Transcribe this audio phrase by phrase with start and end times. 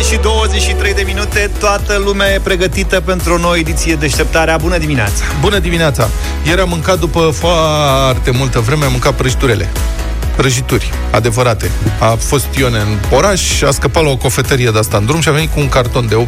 [0.00, 4.56] 7 și 23 de minute, toată lumea e pregătită pentru o nouă ediție Deșteptarea.
[4.56, 5.24] Bună dimineața!
[5.40, 6.08] Bună dimineața!
[6.46, 9.68] Ieri am mâncat după foarte multă vreme, am mâncat prăjiturele
[10.36, 11.70] prăjituri adevărate.
[11.98, 15.28] A fost Ione în oraș, a scăpat la o cofetărie de asta în drum și
[15.28, 16.26] a venit cu un carton de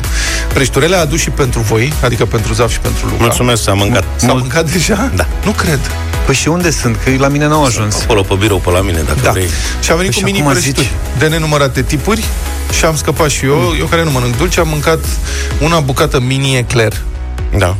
[0.52, 3.22] prăjiturele, a adus și pentru voi, adică pentru Zaf și pentru Luca.
[3.22, 4.04] Mulțumesc, s-a mâncat.
[4.16, 5.10] S-a mâncat deja?
[5.14, 5.26] Da.
[5.44, 5.80] Nu cred.
[6.26, 6.96] Păi și unde sunt?
[7.04, 8.00] Că la mine n-au ajuns.
[8.02, 9.30] Acolo pe birou, pe la mine, dacă da.
[9.30, 9.48] vrei.
[9.82, 11.18] Și a venit Păi cu și mini acum prăjituri zici?
[11.18, 12.24] de nenumărate tipuri
[12.78, 13.76] și am scăpat și eu, Mm.
[13.78, 14.98] eu care nu mănânc dulce, am mâncat
[15.60, 16.92] una bucată mini eclair.
[17.58, 17.76] Da.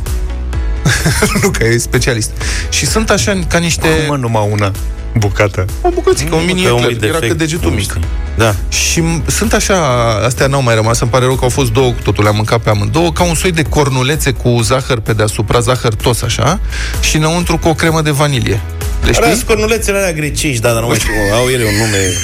[1.41, 2.29] Luca e specialist.
[2.69, 3.87] Și sunt așa ca niște...
[3.87, 4.71] Cum mă, numai una
[5.17, 5.65] bucată?
[5.81, 6.93] O bucățică, un mini Că un eclair.
[6.93, 7.83] mic Era defect, cât degetul nu mic.
[7.83, 7.99] știu.
[8.37, 8.55] Da.
[8.69, 9.75] Și m- sunt așa,
[10.25, 12.59] astea n-au mai rămas, îmi pare rău că au fost două, cu totul le-am mâncat
[12.59, 16.59] pe amândouă, ca un soi de cornulețe cu zahăr pe deasupra, zahăr tos așa,
[17.01, 18.61] și înăuntru cu o cremă de vanilie.
[19.05, 19.25] Le știi?
[19.25, 21.97] Era cornulețele alea grecești, da, dar nu mai știu, au ele un nume...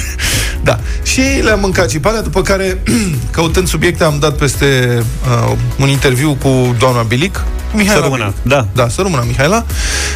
[0.64, 0.80] Da.
[1.03, 2.81] Și le-am mâncat și pe alea, după care,
[3.31, 5.00] căutând subiecte, am dat peste
[5.48, 8.58] uh, un interviu cu doamna Bilic, Mihaela Să rămână, Bilic.
[8.58, 8.68] da.
[8.84, 9.66] Da, să rămână Mihaela,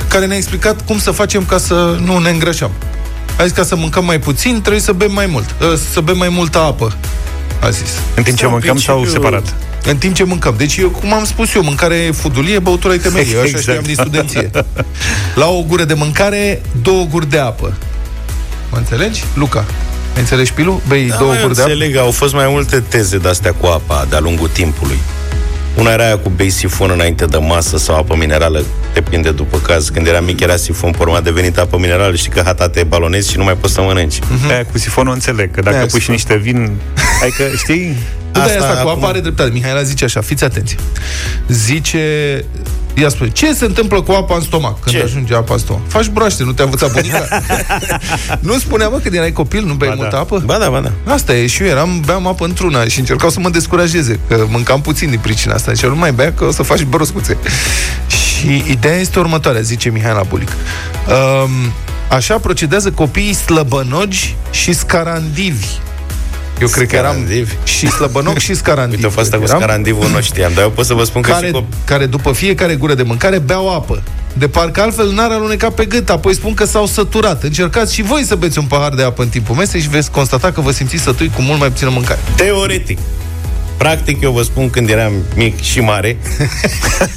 [0.07, 2.71] care ne-a explicat cum să facem ca să nu ne îngrășăm.
[3.39, 5.55] A zis ca să mâncăm mai puțin, trebuie să bem mai mult.
[5.61, 6.95] Uh, să bem mai multă apă,
[7.61, 7.89] a zis.
[8.15, 9.53] În timp ce Sau mâncăm sau principiu- separat?
[9.85, 10.53] În timp ce mâncăm.
[10.57, 13.33] Deci, eu, cum am spus eu, mâncare e fudulie, băutura e temelie.
[13.33, 13.61] Eu așa Exact.
[13.63, 14.51] știam din studenție.
[15.35, 17.73] La o gură de mâncare, două guri de apă.
[18.71, 19.23] Mă înțelegi?
[19.35, 19.59] Luca,
[20.13, 20.81] ai înțeles pilul?
[20.87, 21.71] Bei Da, două mă, eu guri de apă?
[21.71, 24.97] înțeleg, au fost mai multe teze de-astea cu apa de-a lungul timpului.
[25.77, 29.89] Una era aia cu bei sifon înainte de masă sau apă minerală, depinde după caz.
[29.89, 32.83] Când era mic era sifon, pe urmă a devenit apă minerală, știi că hata te
[32.83, 34.19] balonezi și nu mai poți să mănânci.
[34.19, 34.49] Mm-hmm.
[34.49, 36.13] Aia cu sifonul înțeleg, că dacă Aia pui și sifon.
[36.15, 36.71] niște vin,
[37.21, 37.97] ai că, știi,
[38.33, 39.49] Asta, Asta asta cu acum- apa are dreptate.
[39.53, 40.75] Mihaela zice așa, fiți atenți.
[41.47, 41.99] Zice...
[42.95, 45.01] Ia spune, ce se întâmplă cu apa în stomac când Ce?
[45.01, 45.81] ajunge apa în stomac?
[45.87, 47.27] Faci broaște, nu te-a învățat bunica?
[48.39, 50.01] nu spunea, mă, când erai copil, nu bei Ba da.
[50.01, 50.41] multă apă?
[50.45, 51.13] Ba da, ba da.
[51.13, 54.81] Asta e, și eu eram, beam apă într-una și încercau să mă descurajeze, că mâncam
[54.81, 55.71] puțin din pricina asta.
[55.71, 57.37] Deci nu mai bea, că o să faci broscuțe.
[58.07, 60.49] Și ideea este următoarea, zice Mihaela Bulic.
[61.07, 61.49] Um,
[62.09, 65.67] așa procedează copiii slăbănogi și scarandivi.
[66.61, 67.53] Eu cred că eram Scarandivi?
[67.63, 68.95] și slăbănoc și scarandiv.
[68.95, 71.21] Uite, a fost asta cu Eram scarandivul, nu știam, dar eu pot să vă spun
[71.21, 71.65] că care, și cu...
[71.85, 74.03] care după fiecare gură de mâncare beau apă.
[74.33, 77.43] De parcă altfel n-ar aluneca pe gât, apoi spun că s-au săturat.
[77.43, 80.51] Încercați și voi să beți un pahar de apă în timpul mesei și veți constata
[80.51, 82.19] că vă simțiți sătui cu mult mai puțină mâncare.
[82.35, 82.97] Teoretic.
[83.77, 86.17] Practic, eu vă spun, când eram mic și mare,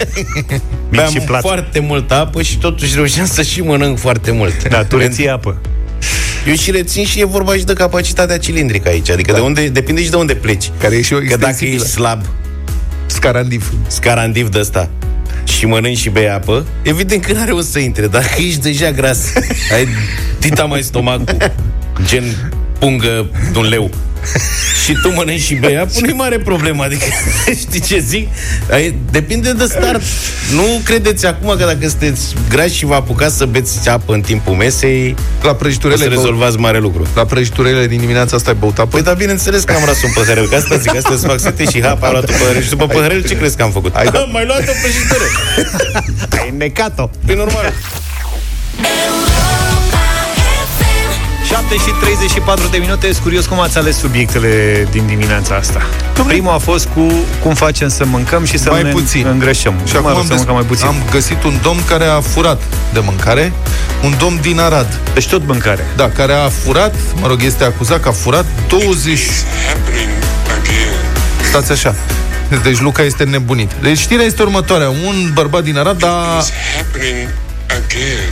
[0.90, 1.40] beam și plat.
[1.40, 4.68] foarte multă apă și totuși reușeam să și mănânc foarte mult.
[4.68, 5.56] da, tu reții apă.
[6.46, 9.10] Eu și rețin și e vorba și de capacitatea cilindrică aici.
[9.10, 9.38] Adică Da.
[9.38, 10.70] de unde, depinde și de unde pleci.
[10.80, 11.74] Care e și o Că dacă extensibilă.
[11.82, 12.22] ești slab,
[13.06, 13.72] Scarandiv.
[13.86, 14.88] scarandiv de ăsta,
[15.44, 18.06] și mănânci și bei apă, evident că n-are o să intre.
[18.06, 19.18] Dacă ești deja gras,
[19.72, 19.88] ai
[20.40, 21.36] dita mai stomacul,
[22.04, 23.90] gen pungă de un leu,
[24.84, 26.82] și tu mănânci și bei apă, nu-i mare problemă.
[26.84, 27.04] Adică,
[27.62, 28.28] știi ce zic?
[28.70, 30.02] Ai, depinde de start.
[30.54, 34.54] Nu credeți acum că dacă sunteți grași și vă apucați să beți apă în timpul
[34.54, 37.06] mesei, La o prăjiturele, să ai băut, rezolvați mare lucru.
[37.14, 38.88] la prăjiturele din dimineața asta ai băut apă?
[38.88, 41.64] Păi da, bineînțeles că am ras un păhărel, că asta zic, asta îți fac sete
[41.70, 43.94] și hap, am luat un păhărel și după păhărel ce crezi că am făcut?
[43.94, 45.24] Ai dat- Am mai luat o prăjitură.
[46.42, 47.10] Ai necat-o.
[47.26, 47.72] Păi normal.
[51.68, 55.82] 7 și 34 de minute, sunt curios cum ați ales subiectele din dimineața asta.
[56.26, 57.12] Primul a fost cu
[57.42, 59.26] cum facem să mâncăm și să Mai ne puțin.
[59.26, 59.74] îngrășăm.
[59.84, 60.86] Și Cum acum arăt am, să des- mâncăm mai puțin.
[60.86, 62.62] am găsit un domn care a furat
[62.92, 63.52] de mâncare,
[64.04, 65.86] un domn din Arad, Deci tot mâncare.
[65.96, 69.18] da, care a furat, mă rog, este acuzat că a furat 20...
[69.68, 70.08] happening
[70.60, 70.92] again.
[71.48, 71.94] Stați așa.
[72.62, 73.70] Deci Luca este nebunit.
[73.82, 74.88] Deci știrea este următoarea.
[74.88, 77.28] Un bărbat din Arad a It's happening again.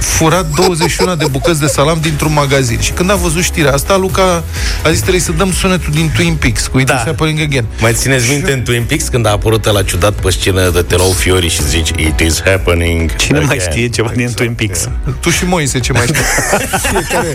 [0.00, 2.80] Furat 21 de bucăți de salam dintr-un magazin.
[2.80, 4.44] Și când a văzut știrea asta, Luca
[4.84, 6.94] a zis trebuie să dăm sunetul din Twin Peaks cu It Da.
[6.94, 7.64] is happening again.
[7.80, 10.96] Mai țineți minte în Twin Peaks când a apărut la ciudat pe scenă de te
[10.96, 14.88] luau fiori și zici It is happening Cine mai again." știe ceva din Twin Peaks?
[15.20, 16.14] Tu și Moise ce mai știi?
[16.90, 17.32] Fiecare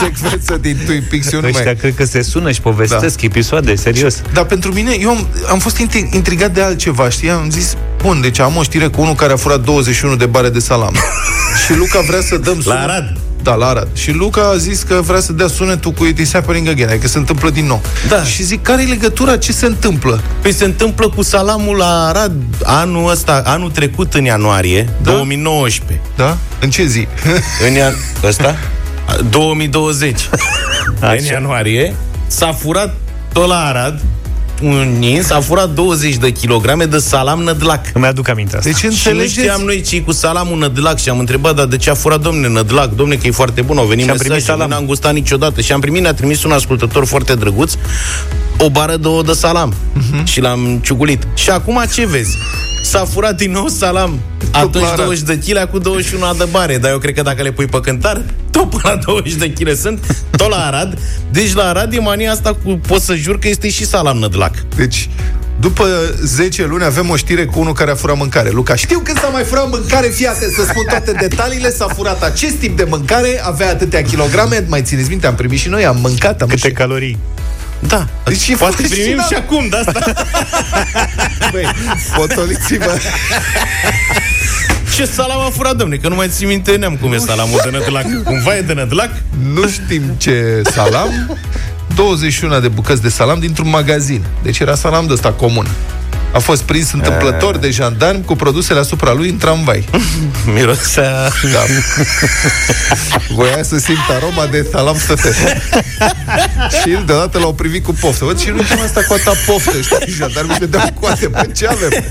[0.00, 1.74] secvență din Twin Peaks eu nu Ăștia mai...
[1.76, 3.26] cred că se sună și povestesc Da.
[3.26, 4.22] episoade, serios.
[4.32, 7.30] Dar pentru mine, eu am, am fost intri- intrigat de altceva, știi?
[7.30, 10.48] Am zis, bun, deci am o știre cu unul care a furat 21 de bare
[10.48, 10.94] de salam.
[11.66, 12.78] și Luca vrea să dăm sunet...
[12.78, 13.16] La Arad.
[13.42, 13.88] Da, la Arad.
[13.94, 17.08] Și Luca a zis că vrea să dea sunetul cu It is happening again, adică
[17.08, 17.80] se întâmplă din nou.
[18.08, 18.24] Da.
[18.24, 19.36] Și zic, care e legătura?
[19.36, 20.20] Ce se întâmplă?
[20.42, 22.32] Păi se întâmplă cu salamul la Arad
[22.62, 25.10] anul ăsta, anul trecut în ianuarie, Da?
[25.10, 26.00] 2019.
[26.16, 26.36] Da?
[26.60, 27.06] În ce zi?
[27.68, 27.94] În ian...
[28.24, 28.56] ăsta?
[29.30, 30.28] 2020.
[31.00, 31.94] în ianuarie
[32.26, 32.94] s-a furat
[33.32, 34.00] tot la Arad
[34.62, 37.84] un ins a furat 20 de kilograme de salam nădlac.
[37.94, 38.68] Îmi aduc aminte asta.
[38.68, 39.32] Deci Și nu înțelegeți?
[39.32, 42.48] știam noi ce cu salamul nădlac și am întrebat, dar de ce a furat domne
[42.48, 42.90] nădlac?
[42.94, 44.68] Domne, că e foarte bun, au venit Și am primit mesaje, salam.
[44.70, 45.60] n-am gustat niciodată.
[45.60, 47.72] Și am primit, ne-a trimis un ascultător foarte drăguț,
[48.58, 49.74] o bară de ouă de salam.
[49.92, 50.24] Mhm.
[50.24, 51.26] Și l-am ciugulit.
[51.34, 52.36] Și acum ce vezi?
[52.82, 54.20] S-a furat din nou salam.
[54.52, 56.78] Atunci la 20 de kg cu 21 de bare.
[56.78, 59.74] Dar eu cred că dacă le pui pe cântar, tot până la 20 de kg
[59.76, 60.98] sunt, tot la Arad.
[61.30, 64.54] Deci la Arad e mania asta cu, pot să jur că este și salam nădlac.
[64.76, 65.08] Deci,
[65.60, 65.86] după
[66.24, 68.50] 10 luni avem o știre cu unul care a furat mâncare.
[68.50, 72.22] Luca, știu când s-a mai furat mâncare, fii atent să spun toate detaliile, s-a furat
[72.22, 75.98] acest tip de mâncare, avea atâtea kilograme, mai țineți minte, am primit și noi, am
[76.00, 76.74] mâncat, am Câte și...
[76.74, 77.18] calorii.
[77.88, 78.06] Da.
[78.24, 79.28] Deci e Poate primim fascinant.
[79.28, 80.12] și acum de asta.
[81.52, 81.66] Băi,
[82.16, 82.98] potoliți-vă.
[84.94, 85.96] Ce salam a furat, domne?
[85.96, 88.22] Că nu mai țin minte neam cum e salamul de nădlac.
[88.24, 89.10] Cumva e de nădlac?
[89.52, 91.38] Nu știm ce salam,
[91.94, 94.24] 21 de bucăți de salam dintr-un magazin.
[94.42, 95.66] Deci era salam de ăsta comun.
[96.32, 99.88] A fost prins întâmplător de jandarmi cu produsele asupra lui în tramvai.
[100.54, 101.28] Mirosea...
[101.52, 101.62] Da.
[103.34, 105.34] Voia să simt aroma de salam stătet.
[106.82, 108.24] și el deodată l-au privit cu poftă.
[108.24, 110.12] Văd, și nu ce asta cu atâta poftă, știi?
[110.12, 112.04] Jandarmii se dau coate, pe ce avem?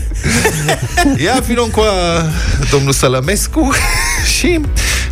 [1.24, 2.26] Ia finon cu a,
[2.72, 3.72] domnul Sălămescu
[4.38, 4.60] și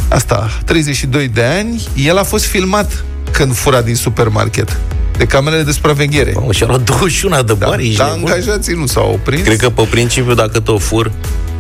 [0.08, 4.78] asta, 32 de ani, el a fost filmat când fura din supermarket
[5.20, 6.32] de camerele de supraveghere.
[6.36, 8.32] Mamă, și-a luat 21 de Da, bani, ești dar nebun?
[8.32, 9.42] angajații nu s-au oprins.
[9.44, 11.12] Cred că pe principiu, dacă te fur,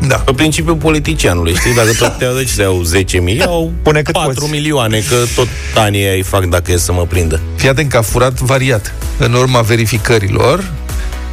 [0.07, 0.15] Da.
[0.15, 1.73] pe principiul politicianului, știi?
[1.75, 4.51] Dacă tot te-au de ce să iau 10 mii, au Pune cât 4 poți.
[4.51, 7.39] milioane, că tot anii îi fac dacă e să mă prindă.
[7.55, 8.93] Fii atent că a furat variat.
[9.17, 10.71] În urma verificărilor,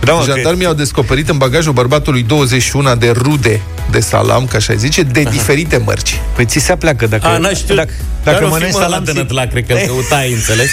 [0.00, 3.60] Da, mă, Jandarmii au descoperit în bagajul bărbatului 21 de rude
[3.90, 6.20] de salam, ca așa zice, de diferite mărci.
[6.34, 7.76] Păi ți se pleacă dacă, A, n-a știut.
[7.76, 7.90] dacă,
[8.24, 10.70] Dar dacă o mănânci fi, mă, salam la si- Dănătlac, cred că îl căutai, înțelegi?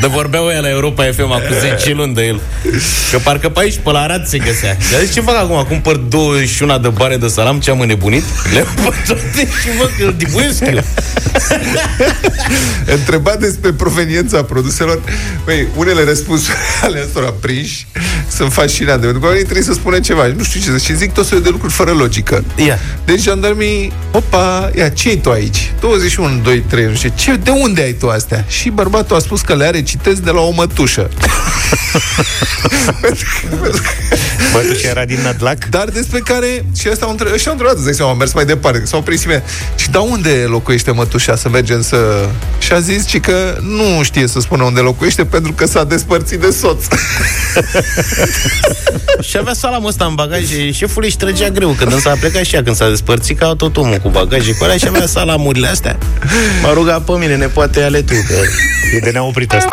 [0.00, 2.40] De vorbeau ăia la Europa FM acum 10 luni de el.
[3.10, 4.76] Că parcă pe aici, pe la Arad se găsea.
[4.92, 5.64] Dar zici, ce fac acum?
[5.68, 8.22] Cumpăr 21 de bare de salam, ce am înnebunit?
[8.52, 10.82] Le iau pe toate și văd că îl dibuiesc eu.
[12.96, 15.02] Întrebat despre proveniența produselor,
[15.44, 17.86] băi, unele răspunsuri ale astora prinși
[18.36, 20.26] sunt fascinante, pentru că oamenii trebuie să spună ceva.
[20.36, 22.44] Nu știu ce să și zic tot soiul de lucruri fără logică.
[22.56, 22.78] Ia.
[23.04, 25.72] Deci jandarmii, opa, ia, ce ai tu aici?
[25.80, 28.44] 21, 2, 3, nu știu ce, de unde ai tu astea?
[28.48, 31.10] Și bărbatul a spus că le are, citesc, de la o mătușă.
[34.52, 35.64] Bă, tu ce era din Nădlac?
[35.64, 38.32] Dar despre care și ăsta au întrebat, și au întrebat, îți dai seama, au mers
[38.32, 39.48] mai departe, s-au prins imediat.
[39.76, 42.28] Și da unde locuiește mătușa să mergem să...
[42.58, 46.40] Și a zis ci că nu știe să spună unde locuiește pentru că s-a despărțit
[46.40, 46.84] de soț.
[49.28, 52.54] Și avea salamul ăsta în bagaje Șeful își trăgea greu Când însă a plecat și
[52.54, 55.98] ea Când s-a despărțit ca tot omul cu bagaje cu alea Și avea salamurile astea
[56.62, 58.34] M-a rugat pe mine, ne poate ale tu că...
[58.96, 59.70] E de ne-a oprit asta.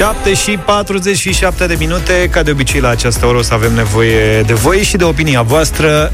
[0.00, 2.28] 7 și 47 de minute.
[2.30, 5.42] Ca de obicei la această oră o să avem nevoie de voi și de opinia
[5.42, 6.12] voastră.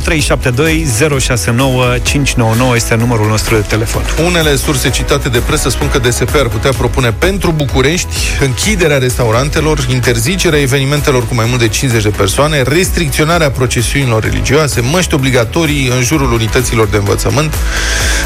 [0.00, 0.86] 0372
[1.18, 4.02] 069 599 este numărul nostru de telefon.
[4.24, 9.86] Unele surse citate de presă spun că DSP ar putea propune pentru București închiderea restaurantelor,
[9.90, 16.02] interzicerea evenimentelor cu mai mult de 50 de persoane, restricționarea procesiunilor religioase, măști obligatorii în
[16.02, 17.54] jurul unităților de învățământ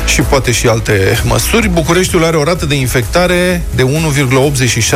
[0.06, 1.68] și poate și alte măsuri.
[1.68, 4.91] Bucureștiul are o rată de infectare de 1,86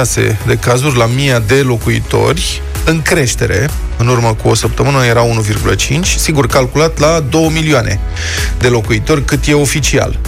[0.47, 3.69] de cazuri la 1000 de locuitori, în creștere.
[3.99, 8.01] În urmă cu o săptămână era 1,5, sigur calculat la 2 milioane
[8.59, 10.19] de locuitori, cât e oficial.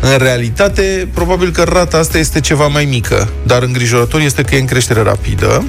[0.00, 4.60] În realitate, probabil că rata asta este ceva mai mică, dar îngrijorător este că e
[4.60, 5.64] în creștere rapidă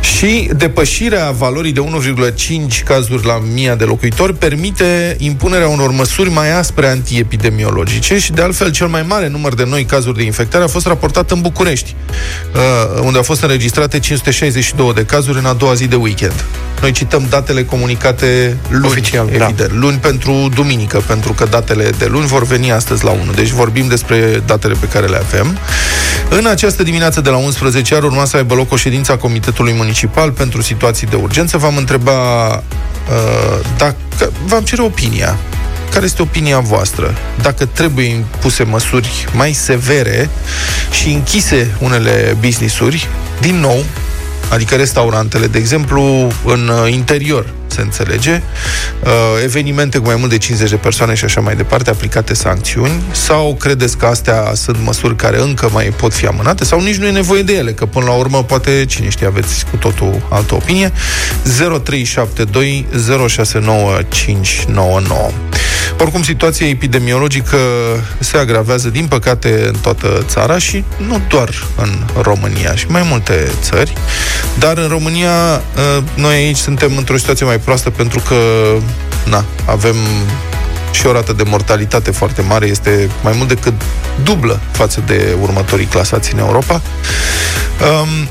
[0.00, 6.52] și depășirea valorii de 1,5 cazuri la 1000 de locuitori permite impunerea unor măsuri mai
[6.52, 10.66] aspre antiepidemiologice și, de altfel, cel mai mare număr de noi cazuri de infectare a
[10.66, 11.94] fost raportat în București,
[12.54, 16.44] uh, unde au fost înregistrate 562 de cazuri în a doua zi de weekend.
[16.80, 19.44] Noi cităm datele comunicate luni, Oficial, da.
[19.44, 19.72] evident.
[19.72, 23.32] Luni pentru duminică, pentru că datele de luni vor veni astăzi la 1.
[23.32, 25.58] Deci vorbim despre datele pe care le avem.
[26.28, 29.72] În această dimineață de la 11 ar urma să aibă loc o ședință a Comitetului
[29.72, 31.56] Municipal pentru situații de urgență.
[31.58, 33.96] V-am întreba uh, dacă
[34.46, 35.36] v-am cere opinia.
[35.92, 37.14] Care este opinia voastră?
[37.42, 40.28] Dacă trebuie impuse măsuri mai severe
[40.90, 43.08] și închise unele business-uri,
[43.40, 43.84] din nou,
[44.50, 46.02] adică restaurantele, de exemplu,
[46.44, 48.42] în uh, interior, se înțelege,
[49.04, 49.10] uh,
[49.44, 53.54] evenimente cu mai mult de 50 de persoane și așa mai departe, aplicate sancțiuni, sau
[53.54, 57.10] credeți că astea sunt măsuri care încă mai pot fi amânate, sau nici nu e
[57.10, 60.92] nevoie de ele, că până la urmă, poate, cine știe, aveți cu totul altă opinie,
[61.42, 62.86] 0372
[63.28, 65.30] 069599.
[66.00, 67.56] Oricum, situația epidemiologică
[68.18, 73.48] se agravează, din păcate, în toată țara și nu doar în România, și mai multe
[73.60, 73.92] țări.
[74.58, 78.36] Dar în România, uh, noi aici suntem într-o situație mai proastă pentru că,
[79.24, 79.96] na, avem
[80.92, 83.74] și o rată de mortalitate foarte mare, este mai mult decât
[84.22, 86.82] dublă față de următorii clasați în Europa.
[87.80, 88.28] Um,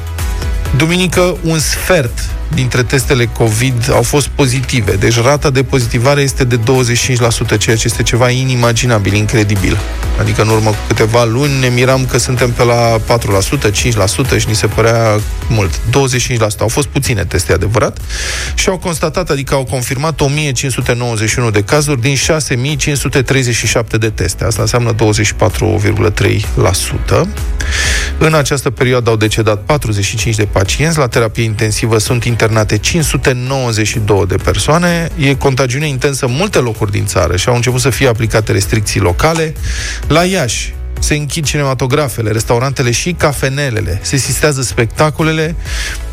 [0.77, 4.95] duminică, un sfert dintre testele COVID au fost pozitive.
[4.95, 9.77] Deci rata de pozitivare este de 25%, ceea ce este ceva inimaginabil, incredibil.
[10.19, 13.01] Adică în urmă cu câteva luni ne miram că suntem pe la 4%,
[14.35, 15.77] 5% și ni se părea mult.
[15.77, 15.79] 25%.
[16.59, 17.97] Au fost puține teste, adevărat.
[18.55, 24.43] Și au constatat, adică au confirmat 1591 de cazuri din 6537 de teste.
[24.43, 27.27] Asta înseamnă 24,3%.
[28.17, 30.97] În această perioadă au decedat 45 de pacienți.
[30.97, 35.09] La terapie intensivă sunt internate 592 de persoane.
[35.19, 38.99] E contagiune intensă în multe locuri din țară și au început să fie aplicate restricții
[38.99, 39.53] locale.
[40.07, 45.55] La Iași, se închid cinematografele, restaurantele și cafenelele, se sistează spectacolele,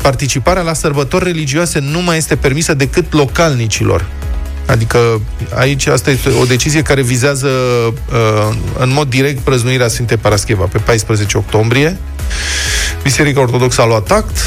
[0.01, 4.05] participarea la sărbători religioase nu mai este permisă decât localnicilor.
[4.65, 5.21] Adică
[5.55, 10.77] aici asta este o decizie care vizează uh, în mod direct prăznuirea Sfintei Parascheva pe
[10.77, 11.97] 14 octombrie.
[13.03, 14.37] Biserica Ortodoxă a luat act,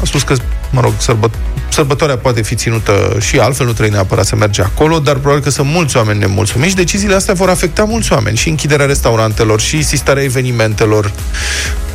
[0.00, 0.34] a spus că,
[0.70, 1.30] mă rog, sărbă,
[1.68, 5.50] sărbătoarea poate fi ținută și altfel, nu trebuie neapărat să merge acolo, dar probabil că
[5.50, 6.74] sunt mulți oameni nemulțumiți.
[6.74, 11.04] Deciziile astea vor afecta mulți oameni, și închiderea restaurantelor, și sistarea evenimentelor,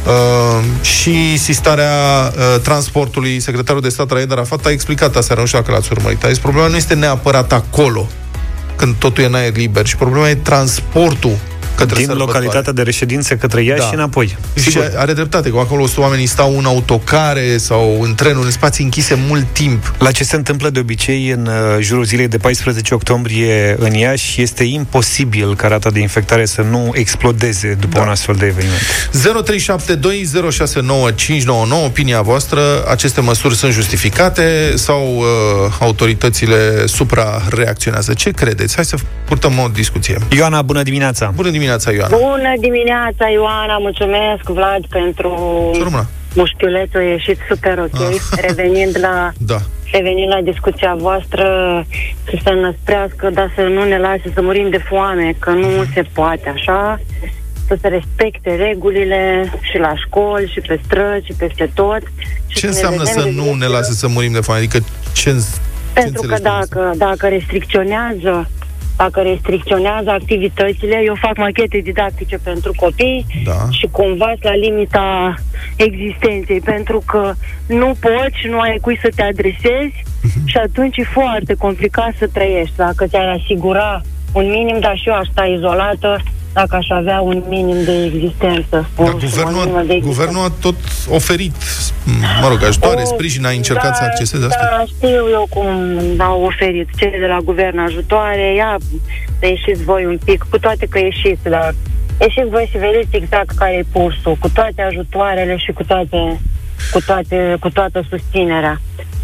[0.06, 1.92] uh, și sistarea
[2.36, 3.40] uh, transportului.
[3.40, 6.24] Secretarul de stat Raed Arafat a explicat asta, nu știu dacă l-ați urmărit.
[6.24, 8.08] A zis, problema nu este neapărat acolo,
[8.76, 11.38] când totul e în aer liber, și problema e transportul
[11.76, 12.32] către Din sărbătoare.
[12.40, 13.88] localitatea de reședință către Iași Da.
[13.88, 14.38] și înapoi.
[14.70, 19.20] Și are dreptate, că acolo oamenii stau în autocare sau în trenuri, în spații închise
[19.28, 19.94] mult timp.
[20.00, 24.42] La ce se întâmplă de obicei în uh, jurul zilei de 14 octombrie în Iași,
[24.42, 28.02] este imposibil ca rata de infectare să nu explodeze după Da.
[28.04, 28.82] un astfel de eveniment.
[30.64, 35.26] 0372069599 opinia voastră, aceste măsuri sunt justificate sau uh,
[35.80, 38.14] autoritățile supra-reacționează?
[38.14, 38.76] Ce credeți?
[38.76, 40.18] Hai să purtăm o discuție.
[40.36, 41.32] Ioana, bună dimineața!
[41.36, 42.18] Bună dimineața, Ioana!
[42.18, 45.30] Bună dimineața, Ioana, mulțumesc, Vlad, pentru
[45.74, 46.08] Să rămână.
[46.36, 48.02] mușchiulețul, e ieșit super ok.
[48.02, 48.16] Ah.
[48.48, 49.58] Revenind la Da.
[49.92, 51.46] revenind la discuția voastră,
[52.24, 56.04] să se năsprească, dar să nu ne lase să murim de foame, că nu se
[56.14, 57.00] poate așa,
[57.68, 62.02] să se respecte regulile și la școli, și pe străzi, și peste tot.
[62.48, 63.76] Și Ce ne înseamnă vedem să de nu zi ne în zi.
[63.76, 64.60] lase să murim de foame?
[64.62, 64.78] Adică
[65.14, 65.34] ce, ce
[65.94, 66.76] Pentru că înțelegi prin asta?
[66.76, 68.50] dacă, dacă restricționează
[68.98, 73.52] dacă restricționează activitățile, eu fac machete didactice pentru copii Da.
[73.70, 75.34] și cumva la limita
[75.76, 77.34] existenței, pentru că
[77.68, 80.46] nu poți și nu ai cui să te adresezi Mhm.
[80.48, 82.76] și atunci e foarte complicat să trăiești.
[82.76, 84.02] Dacă ți-ar asigura
[84.34, 86.20] un minim, dar și eu aș sta izolată
[86.54, 88.90] dacă aș avea un minim de existență.
[88.98, 90.08] Dar un- guvernul, un minim a, de existență.
[90.08, 90.76] guvernul a tot
[91.10, 91.56] oferit,
[92.42, 94.68] mă rog, ajutoare, O, sprijin, a încercat da, să acceseze asta.
[94.78, 95.68] Da, știu eu cum
[96.18, 98.54] au oferit cei de la guvern ajutoare.
[98.56, 98.78] Ia,
[99.40, 101.76] să ieșiți voi un pic, cu toate că ieșiți, dar
[102.22, 106.40] ieșiți voi și vedeți exact care e pulsul, cu toate ajutoarele și cu toate,
[106.92, 108.82] cu toate, cu toată susținerea.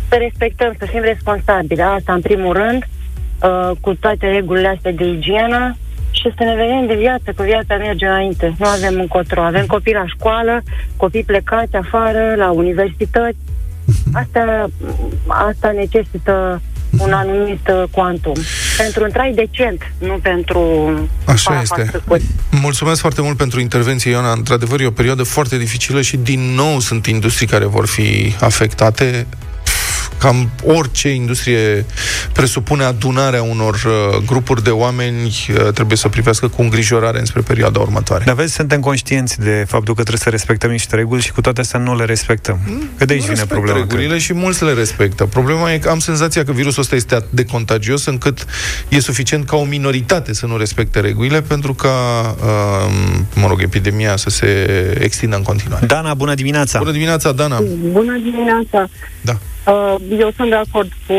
[0.10, 1.82] Să respectăm, să fim responsabili.
[1.82, 2.88] Asta în primul rând,
[3.44, 5.78] uh, cu toate regulile astea de igienă
[6.12, 8.56] și să ne vedem de viață, că viața merge înainte.
[8.60, 9.42] Nu avem încotro.
[9.42, 10.62] Avem copii la școală,
[10.98, 13.38] copii plecați afară, la universități.
[14.14, 14.70] Asta,
[15.28, 16.62] asta necesită
[16.98, 18.34] un anumit uh, quantum.
[18.78, 20.90] Pentru un trai decent, nu pentru
[21.26, 21.84] Așa para este.
[21.84, 22.22] făcut.
[22.62, 24.32] Mulțumesc foarte mult pentru intervenție, Iona.
[24.32, 29.28] Într-adevăr, e o perioadă foarte dificilă și din nou sunt industrii care vor fi afectate.
[30.20, 31.86] Cam orice industrie
[32.34, 37.80] presupune adunarea unor uh, grupuri de oameni uh, trebuie să privească cu îngrijorare înspre perioada
[37.80, 38.24] următoare.
[38.26, 41.62] Dar vezi, suntem conștienți de faptul că trebuie să respectăm niște reguli și cu toate
[41.62, 42.60] astea nu le respectăm.
[42.98, 43.78] Că de aici Nu vine respectă problema.
[43.78, 44.20] regulile cred.
[44.22, 45.26] și mulți le respectă.
[45.26, 48.46] Problema e că am senzația că virusul ăsta este atât de contagios încât
[48.90, 51.90] e suficient ca o minoritate să nu respecte regulile pentru ca,
[52.40, 52.92] uh,
[53.36, 54.48] mă rog, epidemia să se
[55.02, 55.86] extindă în continuare.
[55.86, 56.80] Dana, bună dimineața!
[56.80, 57.60] Bună dimineața, Dana!
[57.92, 58.90] Bună dimineața!
[59.22, 59.38] Da.
[59.70, 61.14] Uh, Eu sunt de acord cu,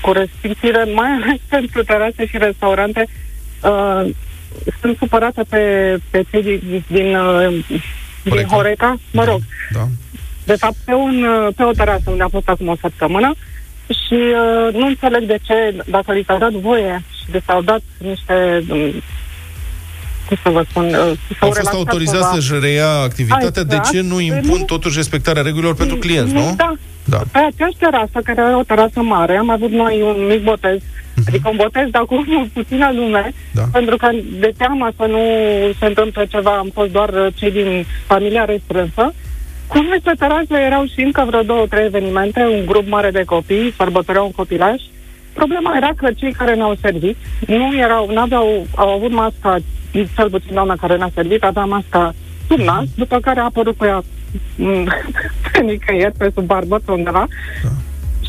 [0.00, 3.06] cu restricțiile, mai ales pentru terase și restaurante.
[3.62, 4.10] Uh,
[4.80, 7.64] Sunt supărată pe, pe cei din, din, uh,
[8.22, 8.54] din Horeca.
[8.54, 9.40] Horeca, mă rog,
[9.72, 9.86] Da.
[10.44, 13.34] de fapt pe, un, uh, pe o terasă unde a fost acum o săptămână
[13.86, 17.80] și uh, nu înțeleg de ce, dacă li s-a dat voie și de s-au dat
[17.98, 18.92] niște um,
[20.30, 21.08] cum să vă spun, uh, s-au
[21.40, 22.34] Au fost relaxat autorizați cumva.
[22.34, 23.90] să-și reia activitatea, de Exact.
[23.90, 26.54] ce nu impun totuși respectarea regulilor pentru clienți, nu?
[26.56, 26.72] Da.
[27.04, 27.20] Da.
[27.32, 30.78] Pe aceeași terasă, care era o terasă mare, am avut noi un mic botez
[31.28, 32.24] Adică un botez, dar cu
[32.58, 33.62] puțină lume, Da.
[33.72, 34.08] pentru că
[34.40, 35.20] de teamă să nu
[35.78, 39.14] se întâmple ceva, am fost doar uh, cei din familia restrânsă.
[39.66, 43.22] Cu noi pe terasă erau și încă vreo două, trei evenimente, un grup mare de
[43.26, 44.80] copii, sărbătoreau un copilaj.
[45.40, 47.16] Problema era că cei care ne-au servit
[47.46, 49.56] nu erau, n-aveau, au avut masca,
[50.16, 52.14] cel puțin doamna care ne-a servit, avea masca
[52.48, 54.02] sub nas, după care a apărut cu ea
[54.56, 54.84] mm,
[55.52, 57.26] pe nicăieri, pe sub barbă, pe undeva.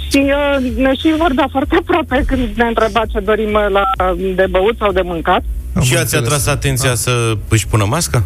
[0.10, 4.46] Și uh, ne și vorbea foarte aproape când ne întreba ce dorim uh, la, de
[4.50, 5.44] băut sau de mâncat.
[5.76, 6.26] Am și ați înțeles.
[6.26, 8.24] atras atenția să își pună masca?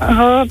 [0.00, 0.46] Uh, nu.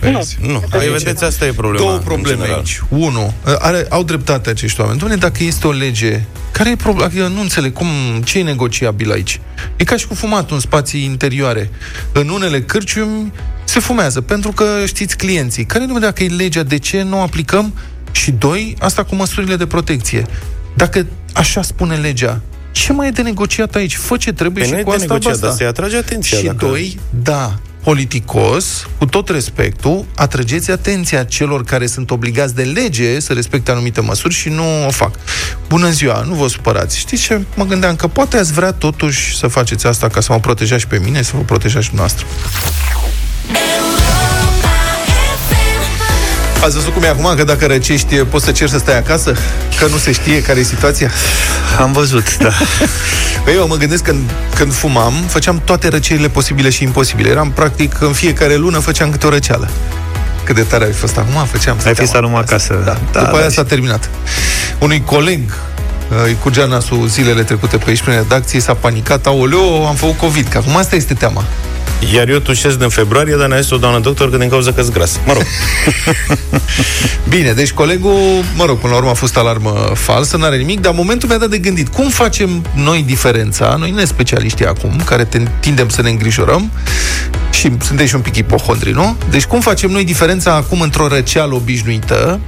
[0.00, 0.38] Vezi?
[0.40, 0.64] Nu.
[0.70, 1.84] Ai, vedeți, asta e problema.
[1.84, 2.58] Două în probleme general.
[2.58, 2.82] aici.
[2.88, 5.00] Unu, are, au dreptate acești oameni.
[5.00, 7.06] Dom'le, dacă este o lege, care e problema?
[7.06, 7.86] Adică nu înțeleg cum,
[8.24, 9.40] ce e negociabil aici.
[9.76, 11.70] E ca și cu fumatul în spații interioare.
[12.12, 13.32] În unele cârciumi
[13.64, 15.64] se fumează, pentru că știți clienții.
[15.64, 17.74] Care nu dacă e legea, de ce nu o aplicăm?
[18.10, 20.26] Și doi, asta cu măsurile de protecție.
[20.76, 22.40] Dacă așa spune legea,
[22.72, 23.96] ce mai e de negociat aici?
[23.96, 25.46] Fă ce trebuie Păi și nu e cu de asta negociat, basta.
[25.46, 26.38] dar să-i atrage atenția.
[26.38, 26.66] Și dacă...
[26.66, 33.32] doi, da, politicos, cu tot respectul, atrăgeți atenția celor care sunt obligați de lege să
[33.32, 35.14] respecte anumite măsuri și nu o fac.
[35.68, 36.98] Bună ziua, nu vă supărați.
[36.98, 37.40] Știți ce?
[37.54, 40.86] Mă gândeam că poate ați vrea totuși să faceți asta ca să mă protejați și
[40.86, 42.26] pe mine, să vă protejați și noastră.
[46.64, 49.32] Ați văzut cum e acum, că dacă răcești, poți să ceri să stai acasă?
[49.78, 51.10] Că nu se știe care e situația?
[51.80, 52.52] Am văzut, da.
[53.44, 57.28] Păi eu mă gândesc că când, când fumam, făceam toate răcerile posibile și imposibile.
[57.28, 59.68] Eram practic în fiecare lună făceam câte o răceală.
[60.44, 61.74] Cât de tare ai fost acum, făceam.
[61.74, 62.82] Ai stăteam fi stat numai acasă.
[62.84, 62.96] Da.
[63.12, 64.10] Da, După da, aia și- s-a terminat.
[64.78, 65.40] Unui coleg
[66.10, 70.16] uh, îi curgea nasul zilele trecute pe aici prin redacție, s-a panicat, aoleo, am făcut
[70.18, 71.44] COVID, că acum asta este teama.
[72.12, 74.82] Iar eu tușesc din februarie, dar ne-a zis o doamnă doctor că din cauza că
[74.92, 75.20] gras.
[75.26, 75.42] Mă rog,
[77.28, 80.94] Bine, deci colegul, mă rog, până la urmă a fost alarmă falsă, n-are nimic, dar
[80.94, 81.88] momentul mi-a dat de gândit.
[81.88, 86.70] Cum facem noi diferența, noi ne specialiștii acum, care te, tindem să ne îngrijorăm
[87.50, 89.16] și suntem și un pic ipohondri, nu?
[89.30, 92.40] Deci cum facem noi diferența acum într-o răceală obișnuită,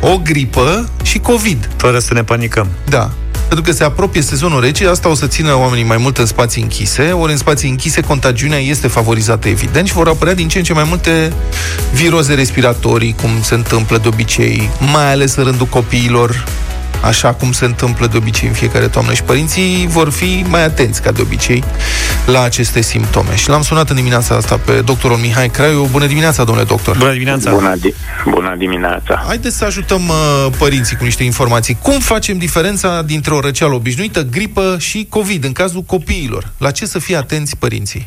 [0.00, 1.68] o gripă și COVID?
[1.76, 2.68] Fără să ne panicăm.
[2.88, 3.10] Da.
[3.48, 6.62] Pentru că se apropie sezonul rece, asta o să țină oamenii mai mult în spații
[6.62, 10.64] închise, ori în spații închise contagiunea este favorizată evident și vor apărea din ce în
[10.64, 11.32] ce mai multe
[11.92, 16.44] viroze respiratorii, cum se întâmplă de obicei, mai ales în rândul copiilor,
[17.02, 21.02] așa cum se întâmplă de obicei în fiecare toamnă și părinții vor fi mai atenți
[21.02, 21.64] ca de obicei
[22.26, 23.36] la aceste simptome.
[23.36, 25.88] Și l-am sunat în dimineața asta pe doctorul Mihai Craiu.
[25.90, 26.96] Bună dimineața, domnule doctor!
[26.96, 27.50] Bună dimineața!
[27.50, 27.94] Bună, di-
[28.30, 29.24] bună dimineața!
[29.26, 31.78] Haideți să ajutăm uh, părinții cu niște informații.
[31.82, 36.52] Cum facem diferența dintre o răceală obișnuită, gripă și COVID în cazul copiilor?
[36.58, 38.06] La ce să fie atenți părinții?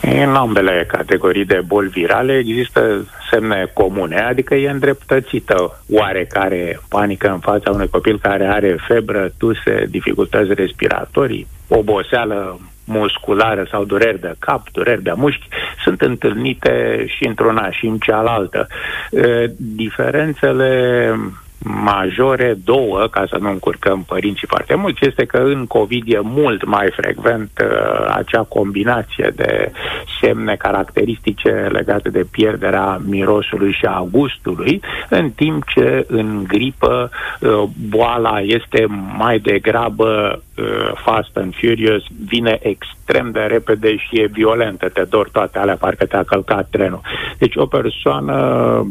[0.00, 7.38] În ambele categorii de boli virale există semne comune, adică e îndreptățită oarecare panică în
[7.38, 14.70] fața unui copil care are febră, tuse, dificultăți respiratorii, oboseală musculară sau dureri de cap,
[14.72, 15.48] dureri de mușchi,
[15.84, 18.66] sunt întâlnite și într-una și în cealaltă.
[19.10, 21.14] E, Diferențele
[21.64, 26.64] majore, două, ca să nu încurcăm părinții foarte mult, este că în COVID e mult
[26.64, 29.72] mai frecvent uh, acea combinație de
[30.20, 37.62] semne caracteristice legate de pierderea mirosului și a gustului, în timp ce în gripă uh,
[37.88, 38.86] boala este
[39.18, 42.97] mai degrabă uh, fast and furious, vine extrem
[43.32, 47.00] de repede și e violentă, te dor toate alea, parcă te-a călcat trenul.
[47.38, 48.36] Deci o persoană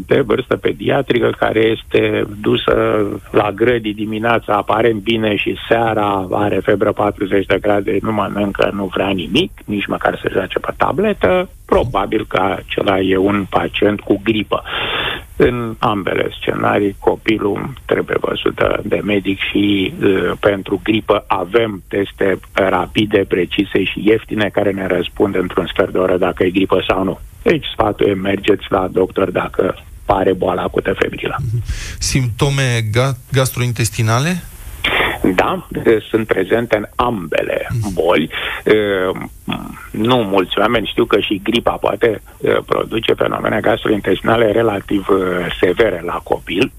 [0.08, 6.91] de vârstă pediatrică care este dusă la grădii dimineața, aparent bine și seara are febră
[6.91, 12.25] 40 de grade, nu mănâncă, nu vrea nimic, nici măcar să joace pe tabletă, probabil
[12.27, 14.63] că acela e un pacient cu gripă.
[15.39, 23.26] În ambele scenarii, copilul trebuie văzută de medic și uh, pentru gripă avem teste rapide,
[23.28, 27.19] precise și ieftine care ne răspund într-un sfert de oră dacă e gripă sau nu.
[27.41, 31.36] Deci sfatul e mergeți la doctor dacă pare boala acută febrilă.
[32.00, 34.43] Simptome ga- gastrointestinale?
[35.36, 38.30] Da, e, sunt prezente în ambele boli.
[38.65, 38.73] E,
[39.91, 46.01] Nu mulți oameni știu că și gripa poate e, produce fenomene gastrointestinale relativ e, severe
[46.06, 46.71] la copil,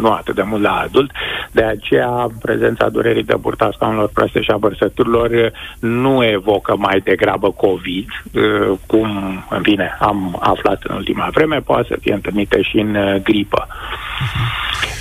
[0.00, 1.10] nu atât de mult la adult,
[1.52, 7.00] de aceea prezența durerii de burta scaunelor proaste și a vărsăturilor e, nu evocă mai
[7.04, 8.40] degrabă COVID, e,
[8.86, 9.08] cum,
[9.50, 13.66] în fine, am aflat în ultima vreme, poate să fie întâlnită și în e, gripă.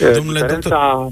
[0.02, 1.08] E, Domnule Diferența...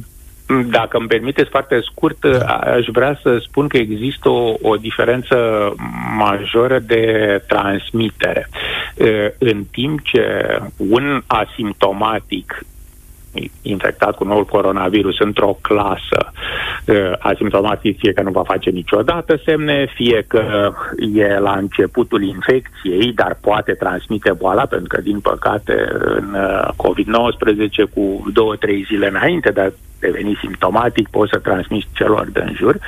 [0.70, 5.38] Dacă îmi permiteți foarte scurt, aș vrea să spun că există o, o diferență
[6.18, 8.50] majoră de transmitere.
[9.38, 12.66] În timp ce un asimptomatic
[13.62, 16.32] infectat cu noul coronavirus într-o clasă
[16.86, 20.72] uh, asimptomatic, fie că nu va face niciodată semne, fie că
[21.14, 27.94] e la începutul infecției, dar poate transmite boala, pentru că, din păcate, în uh, COVID-19,
[27.94, 32.80] cu două, trei zile înainte de a deveni simptomatic, poți să transmiți celor din jur,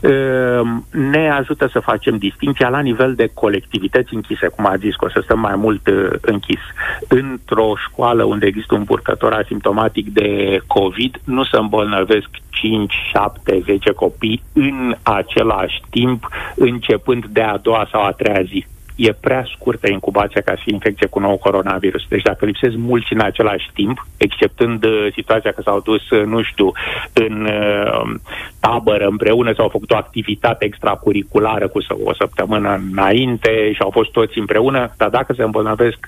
[0.00, 5.04] Ehm, ne ajută să facem distinția la nivel de colectivități închise, cum a zis, că
[5.04, 6.60] o să stăm mai mult uh, închis.
[7.08, 13.92] Într-o școală unde există un purtător asimptomatic de COVID, nu se îmbolnăvesc 5, 7, 10
[13.92, 18.66] copii în același timp, începând de a doua sau a treia zi
[18.98, 22.02] e prea scurtă incubația ca să fie infecție cu nou coronavirus.
[22.08, 26.42] Deci dacă lipsesc mulți în același timp, exceptând uh, situația că s-au dus, uh, nu
[26.42, 26.72] știu,
[27.12, 28.14] în uh,
[28.60, 34.10] tabără împreună sau au făcut o activitate extracurriculară cu o săptămână înainte și au fost
[34.10, 35.98] toți împreună, dar dacă se îmbolnăvesc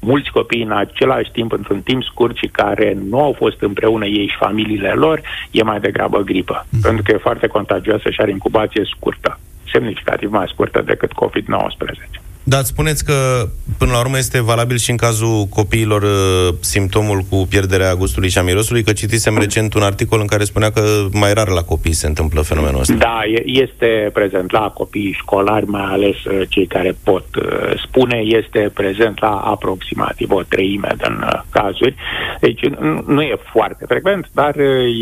[0.00, 4.26] mulți copii în același timp, într-un timp scurt și care nu au fost împreună ei
[4.26, 6.66] și familiile lor, e mai degrabă gripă.
[6.70, 6.80] Mm.
[6.80, 9.38] Pentru că e foarte contagioasă și are incubație scurtă,
[9.72, 12.23] semnificativ mai scurtă decât COVID-19.
[12.46, 17.46] Dar spuneți că, până la urmă, este valabil și în cazul copiilor uh, simptomul cu
[17.48, 21.34] pierderea gustului și a mirosului, că citisem recent un articol în care spunea că mai
[21.34, 22.94] rar la copii se întâmplă fenomenul ăsta.
[22.94, 28.70] Da, este prezent la copiii școlari, mai ales uh, cei care pot uh, spune, este
[28.74, 31.94] prezent la aproximativ o treime din cazuri.
[32.40, 32.60] Deci
[33.06, 34.54] nu e foarte frecvent, dar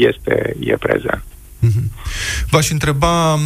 [0.09, 1.23] este e prezent.
[1.63, 1.87] Mm-hmm.
[2.51, 3.41] V-aș întreba um,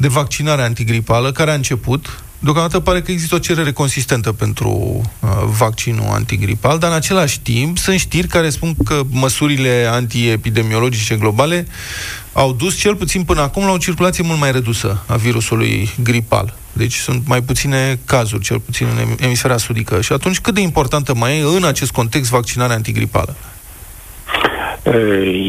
[0.00, 4.70] de vaccinarea antigripală, care a început, Deocamdată pare că există o cerere consistentă pentru
[5.20, 11.66] uh, vaccinul antigripal, dar în același timp sunt știri care spun că măsurile antiepidemiologice globale
[12.32, 16.54] au dus cel puțin până acum la o circulație mult mai redusă a virusului gripal.
[16.72, 20.00] Deci sunt mai puține cazuri, cel puțin în emisfera sudică.
[20.00, 23.36] Și atunci cât de importantă mai e în acest context vaccinarea antigripală?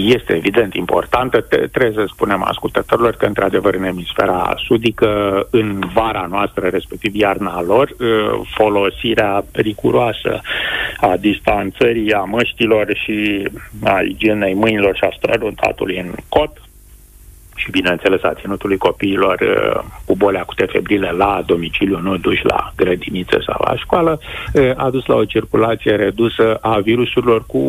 [0.05, 1.41] Este evident importantă.
[1.41, 7.95] Trebuie să spunem ascultătorilor că, într-adevăr, în emisfera sudică, în vara noastră, respectiv iarna lor,
[8.55, 10.41] folosirea riguroasă
[10.97, 13.47] a distanțării, a măștilor și
[13.83, 16.51] a igienei mâinilor și a strănutatului în cot
[17.61, 22.71] și, bineînțeles, a ținutului copiilor uh, cu boli acute febrile la domiciliu, nu duși la
[22.75, 24.19] grădiniță sau la școală,
[24.53, 27.63] uh, a dus la o circulație redusă a virusurilor cu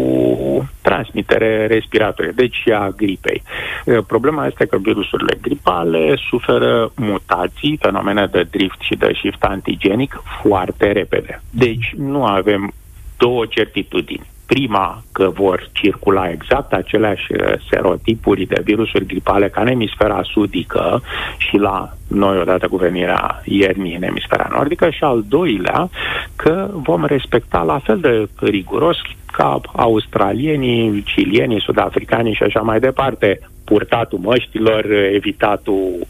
[0.83, 3.43] transmitere respiratorie, deci și a gripei.
[3.85, 10.23] Uh, problema este că virusurile gripale suferă mutații, fenomene de drift și de shift antigenic
[10.43, 11.43] foarte repede.
[11.51, 12.73] Deci nu avem
[13.17, 19.67] două certitudini prima că vor circula exact aceleași uh, serotipuri de virusuri gripale ca în
[19.67, 21.03] emisfera sudică
[21.37, 25.89] și la noi odată cu venirea iernii în emisfera nordică și al doilea
[26.37, 28.97] că vom respecta la fel de riguros
[29.33, 33.39] ca australienii, cilienii, sudafricanii și așa mai departe
[33.73, 36.07] purtatul măștilor, evitatul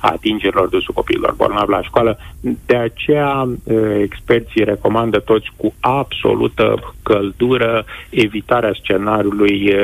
[0.00, 2.18] atingerilor de copiilor bolnavi la școală.
[2.66, 3.48] De aceea,
[4.02, 9.74] experții recomandă toți cu absolută căldură evitarea scenariului,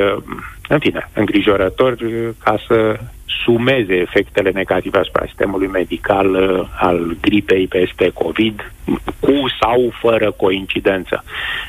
[0.67, 1.95] în fine, îngrijorător,
[2.43, 2.99] ca să
[3.43, 8.71] sumeze efectele negative asupra sistemului medical uh, al gripei peste COVID,
[9.19, 11.23] cu sau fără coincidență.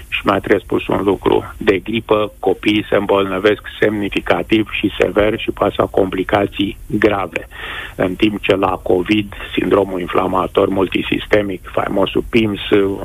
[0.09, 1.55] Și mai trebuie spus un lucru.
[1.57, 7.49] De gripă, copiii se îmbolnăvesc semnificativ și sever și pasă complicații grave.
[7.97, 12.61] În timp ce la COVID, sindromul inflamator multisistemic, faimosul PIMS,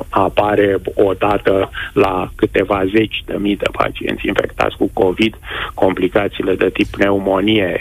[0.08, 5.38] apare odată la câteva zeci de mii de pacienți infectați cu COVID,
[5.74, 7.76] complicațiile de tip pneumonie,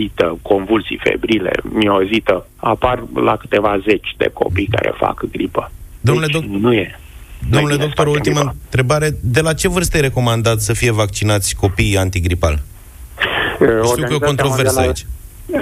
[0.00, 5.70] encefalită, convulsii febrile, miozită, apar la câteva zeci de copii care fac gripă.
[6.00, 6.98] Domnule deci, doc- nu e.
[7.50, 9.10] Domnule doctor, ultima întrebare.
[9.22, 12.62] De la ce vârstă e recomandat să fie vaccinați copiii antigripal?
[13.84, 15.06] Știu că e o controversă aici.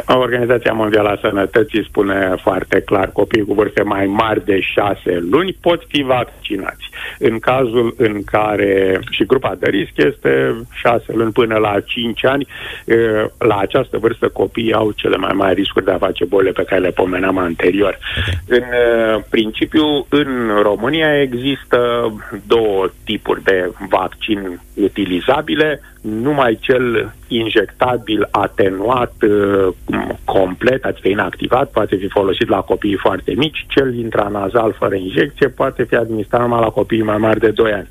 [0.06, 5.56] Organizația Mondială a Sănătății spune foarte clar, copiii cu vârste mai mari de șase luni
[5.60, 6.90] pot fi vaccinați.
[7.18, 12.46] În cazul în care și grupa de risc este șase luni până la cinci ani,
[13.38, 16.80] la această vârstă copiii au cele mai mari riscuri de a face bolile pe care
[16.80, 17.98] le pomeneam anterior.
[18.18, 18.58] Okay.
[18.58, 18.64] În
[19.30, 21.78] principiu, în România există
[22.46, 29.74] două tipuri de vaccin utilizabile, numai cel injectabil atenuat uh,
[30.24, 35.84] complet, adică inactivat, poate fi folosit la copii foarte mici, cel intranazal fără injecție poate
[35.84, 37.88] fi administrat numai la copiii mai mari de 2 ani.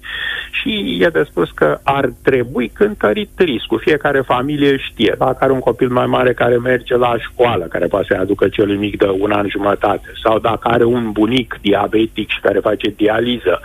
[0.52, 3.80] Și e de spus că ar trebui cântărit riscul.
[3.80, 5.16] Fiecare familie știe.
[5.18, 8.78] Dacă are un copil mai mare care merge la școală, care poate să-i aducă celui
[8.78, 13.62] mic de un an jumătate, sau dacă are un bunic diabetic și care face dializă,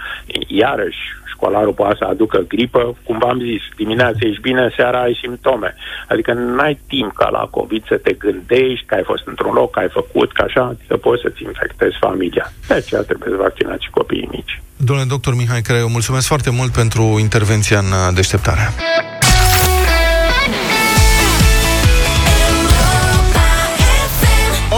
[0.47, 5.75] iarăși școlarul poate să aducă gripă, cum v-am zis, dimineața ești bine, seara ai simptome.
[6.09, 9.79] Adică n-ai timp ca la COVID să te gândești că ai fost într-un loc, că
[9.79, 12.53] ai făcut, că așa, să poți să-ți infectezi familia.
[12.69, 14.63] De aceea trebuie să vaccinați și copiii mici.
[14.77, 18.69] Domnule doctor Mihai Creu, mulțumesc foarte mult pentru intervenția în uh, deșteptarea.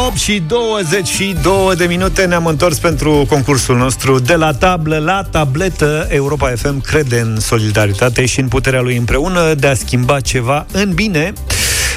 [0.07, 6.07] 8 și 22 de minute ne-am întors pentru concursul nostru de la tablă la tabletă.
[6.11, 10.93] Europa FM crede în solidaritate și în puterea lui împreună de a schimba ceva în
[10.95, 11.33] bine.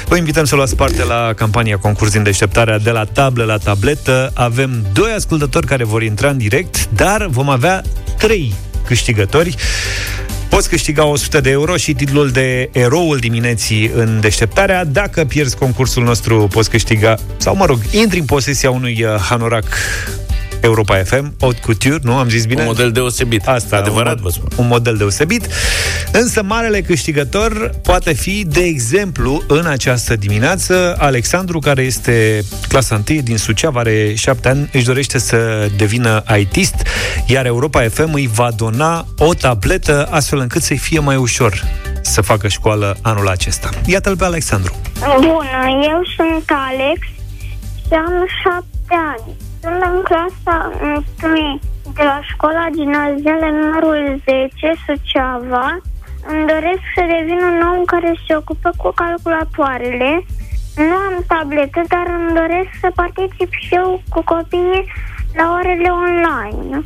[0.06, 4.30] Vă invităm să luați parte la campania concurs din deșteptarea de la tablă la tabletă.
[4.34, 7.82] Avem doi ascultători care vor intra în direct, dar vom avea
[8.18, 8.54] trei
[8.86, 9.54] câștigători.
[10.48, 14.84] Poți câștiga 100 de euro și titlul de eroul dimineții în deșteptarea.
[14.84, 19.64] Dacă pierzi concursul nostru, poți câștiga, sau mă rog, intri în posesia unui uh, hanorac
[20.60, 22.16] Europa FM, Haute Couture, nu?
[22.16, 22.60] Am zis bine?
[22.60, 23.46] Un model deosebit.
[23.46, 24.48] Asta, Adevărat, un, vă spun.
[24.56, 25.46] Un model deosebit.
[26.12, 33.20] Însă marele câștigător poate fi, de exemplu, în această dimineață, Alexandru, care este clasa 1
[33.20, 36.74] din Suceava, are 7 ani, își dorește să devină ITist,
[37.26, 41.64] iar Europa FM îi va dona o tabletă astfel încât să-i fie mai ușor
[42.02, 43.70] să facă școală anul acesta.
[43.84, 44.74] Iată-l pe Alexandru.
[45.20, 47.00] Bună, eu sunt Alex
[47.86, 49.47] și am șapte ani.
[49.68, 50.56] Sunt în clasa
[51.22, 51.60] 1
[51.94, 55.68] de la școala gimnazială numărul 10, Suceava.
[56.30, 60.10] Îmi doresc să devin un om care se ocupă cu calculatoarele.
[60.76, 64.84] Nu am tabletă, dar îmi doresc să particip și eu cu copiii
[65.38, 66.84] la orele online.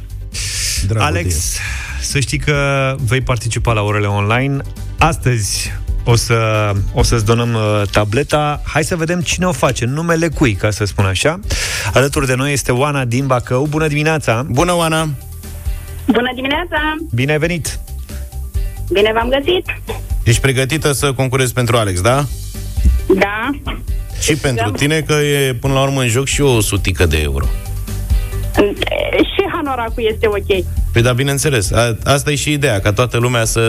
[0.89, 1.59] Dragul Alex,
[2.01, 2.57] să știi că
[3.09, 4.57] vei participa la orele online.
[4.99, 5.73] Astăzi
[6.05, 8.63] o, să, o să-ți donăm uh, tableta.
[8.65, 11.41] Hai să vedem cine o face, numele cui, ca să spun așa.
[11.93, 13.67] Alături de noi este Oana din Bacău.
[13.67, 14.47] Bună dimineața!
[14.49, 15.09] Bună, Oana!
[16.07, 16.79] Bună dimineața!
[17.15, 17.79] Bine ai venit!
[18.93, 19.65] Bine v-am găsit!
[20.23, 22.25] Ești pregătită să concurezi pentru Alex, da?
[23.07, 23.51] Da.
[24.21, 27.47] Și pentru tine că e până la urmă în joc și o sutică de euro.
[29.63, 30.65] Și hanoracul este ok.
[30.93, 31.71] Păi da, bineînțeles.
[31.73, 33.61] A, asta e și ideea, ca toată lumea să,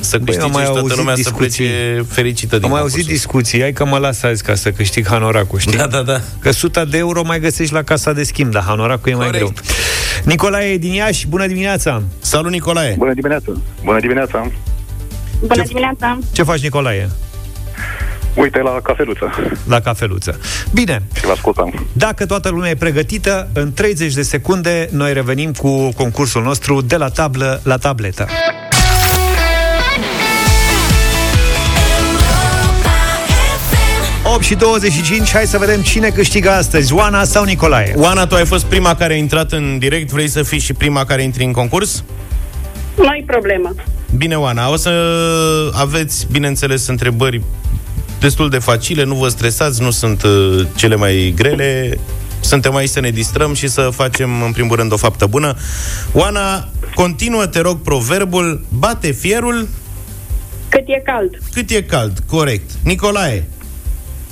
[0.00, 1.56] să Băi, câștige am mai și toată auzit lumea discuții.
[1.56, 4.54] să plece fericită din Am mai concursul auzit discuții, hai că mă las azi ca
[4.54, 5.76] să câștig hanoracul, știi?
[5.76, 6.20] Da, da, da.
[6.38, 9.44] Că 100 de euro mai găsești la casa de schimb, dar hanoracul e mai Corect.
[9.44, 9.54] greu.
[10.24, 12.02] Nicolae din Iași, bună dimineața!
[12.18, 12.94] Salut, Nicolae!
[12.98, 13.52] Bună dimineața!
[13.84, 14.50] Bună dimineața!
[15.40, 16.18] Bună dimineața!
[16.32, 17.10] Ce faci, Nicolae?
[18.34, 19.30] Uite la cafeluță
[19.68, 20.40] La cafeluță.
[20.72, 21.86] Bine, și vă ascultam.
[21.92, 26.96] Dacă toată lumea e pregătită, în 30 de secunde noi revenim cu concursul nostru de
[26.96, 28.26] la tablă la tabletă.
[34.34, 37.94] Opt și 25, hai să vedem cine câștigă astăzi, Oana sau Nicolae.
[37.96, 41.04] Oana, tu ai fost prima care a intrat în direct, vrei să fii și prima
[41.04, 42.04] care intri în concurs?
[42.96, 43.74] Nu-i problemă.
[44.16, 44.90] Bine, Oana, o să
[45.74, 47.42] aveți, bineînțeles, întrebări
[48.22, 51.98] destul de facile, nu vă stresați, nu sunt uh, cele mai grele.
[52.40, 55.54] Suntem aici să ne distrăm și să facem, în primul rând, o faptă bună.
[56.12, 59.68] Oana, continuă, te rog, proverbul bate fierul
[60.68, 61.38] Cât e cald.
[61.52, 62.18] cât e cald.
[62.30, 62.70] Corect.
[62.84, 63.48] Nicolae,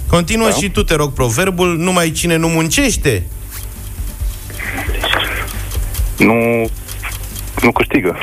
[0.09, 0.55] continuă Da.
[0.55, 3.23] și tu, te rog, proverbul numai cine nu muncește.
[6.19, 6.35] Nu,
[7.63, 8.17] nu câștigă.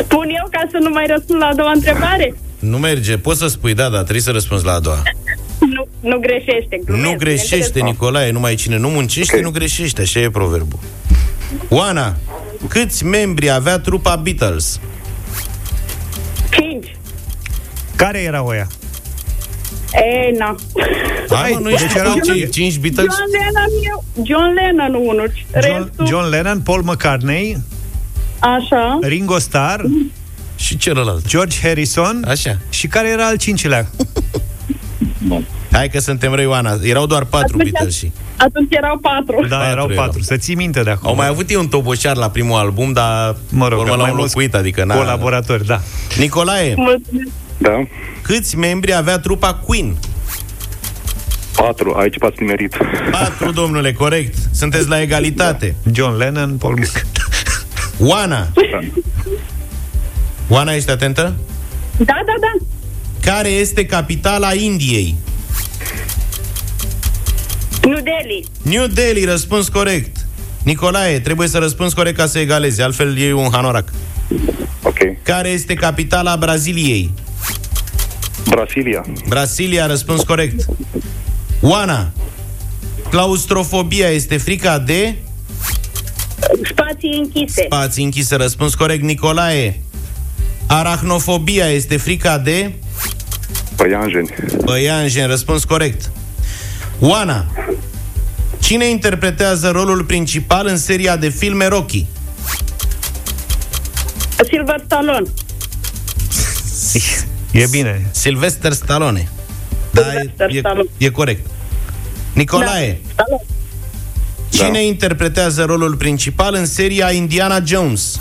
[0.00, 2.34] Spun eu ca să nu mai răspund la a doua întrebare?
[2.58, 5.02] Nu merge, poți să spui, da, da, trebuie să răspunzi la a doua.
[5.60, 6.80] Nu, nu greșește.
[6.84, 7.82] Glumesc, Nu greșește, bineînțeles.
[7.90, 9.42] Nicolae, numai cine nu muncește, Ok.
[9.42, 10.78] nu greșește, așa e proverbul.
[11.68, 12.16] Oana,
[12.68, 14.80] câți membri avea trupa Beatles?
[16.50, 16.96] Cinci.
[17.96, 18.66] Care era oia?
[19.92, 20.54] E, na.
[21.30, 22.52] Hai, mă, nu deci știu erau cinci, cinci.
[22.54, 23.14] cinci Beatles?
[23.14, 24.04] John Lennon, eu.
[24.24, 25.32] John Lennon, unul.
[25.62, 27.56] John, Restul, John Lennon, Paul McCartney,
[28.38, 28.98] așa.
[29.02, 29.80] Ringo Starr,
[30.58, 31.26] Și celălalt.
[31.26, 32.58] George Harrison Așa.
[32.70, 33.86] și care era al cincilea?
[35.72, 36.78] Hai că suntem răi, Oana.
[36.82, 38.12] Erau doar patru Atunci- Beatles și...
[38.36, 39.46] Atunci erau patru.
[39.48, 40.04] Da, Patru erau erau.
[40.04, 40.22] patru.
[40.22, 41.08] Să ții minte de acum.
[41.08, 44.14] Au mai avut ei un toboșar la primul album, dar mă rog, urmă mai l-au
[44.14, 44.94] mulți înlocuit, adică n-a...
[44.96, 45.80] colaboratori, da.
[46.18, 47.28] Nicolae, Mulțumesc.
[47.58, 47.70] Da?
[48.22, 49.96] câți membri avea trupa Queen?
[51.56, 51.94] Patru.
[51.98, 52.76] Aici v-ați nimerit.
[53.10, 54.34] Patru, domnule, corect.
[54.52, 55.74] Sunteți la egalitate.
[55.92, 57.22] John Lennon, Paul McCartney.
[58.00, 58.48] Oana.
[60.48, 61.34] Oana, ești atentă?
[61.96, 62.64] Da, da, da.
[63.20, 65.14] Care este capitala Indiei?
[67.82, 68.44] New Delhi.
[68.62, 70.26] New Delhi, răspuns corect.
[70.62, 73.92] Nicolae, trebuie să răspunzi corect ca să egalezi, altfel e un hanorac.
[74.82, 74.98] Ok.
[75.22, 77.10] Care este capitala Braziliei?
[78.48, 79.04] Brasilia.
[79.28, 80.64] Brasilia, răspuns corect.
[81.60, 82.12] Oana,
[83.10, 85.14] claustrofobia este frica de...
[86.38, 87.62] Spațiu Spații închise.
[87.64, 89.02] Spații închise, răspuns corect.
[89.02, 89.80] Nicolae,
[90.68, 92.72] arachnofobia este frica de
[93.76, 94.28] Păianjeni.
[94.64, 96.10] păianjen, răspuns corect.
[96.98, 97.46] Oana,
[98.58, 102.06] cine interpretează rolul principal în seria de filme Rocky?
[104.48, 105.28] Silver Stallone.
[107.50, 108.06] E bine.
[108.10, 109.28] Sylvester Stallone.
[109.90, 110.88] Da, e, Sylvester e, Stallone.
[110.98, 111.46] e corect.
[112.32, 113.22] Nicolae, Da.
[113.22, 113.42] Stallone.
[114.50, 118.14] cine interpretează rolul principal în seria Indiana Jones?
[118.14, 118.20] Uh,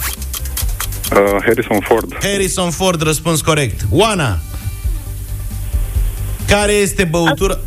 [1.10, 2.18] Harrison Ford.
[2.22, 3.82] Harrison Ford, răspuns corect.
[3.90, 4.40] Oana,
[6.48, 7.58] care este băutura...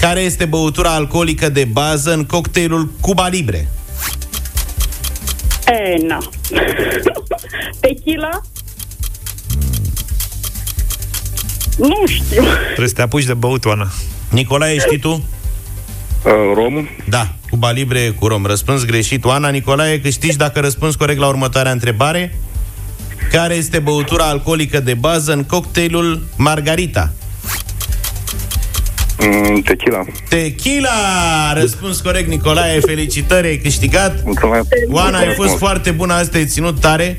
[0.00, 3.68] Care este băutura alcoolică de bază în cocktailul Cuba Libre?
[5.66, 6.18] E, na.
[7.80, 8.40] Tequila?
[11.78, 12.42] Nu știu.
[12.64, 13.88] Trebuie să te apuci de băut, Oana.
[14.30, 15.10] Nicolae, știi tu?
[16.24, 16.88] Uh, Rom.
[17.08, 18.46] Da, Cuba Libre cu rom.
[18.46, 19.24] Răspuns greșit.
[19.24, 22.38] Oana Nicolae, câștigi dacă răspunzi corect la următoarea întrebare.
[23.32, 27.12] Care este băutura alcoolică de bază în cocktailul Margarita?
[29.20, 30.04] Mm, tequila.
[30.28, 31.52] Tequila!
[31.54, 32.80] Răspuns corect, Nicolae.
[32.80, 34.20] Felicitări, ai câștigat.
[34.24, 34.66] Mulțumesc.
[34.88, 35.56] Oana, ai fost Mulțumesc.
[35.58, 37.18] foarte bună, azi te-ai ținut tare.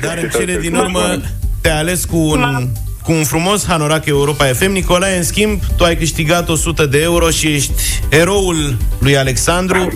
[0.00, 1.20] Dar în cele din urmă
[1.60, 2.68] te-ai ales cu un,
[3.02, 4.70] cu un frumos hanorac Europa FM.
[4.70, 9.92] Nicolae, în schimb, tu ai câștigat 100 de euro și ești eroul lui Alexandru.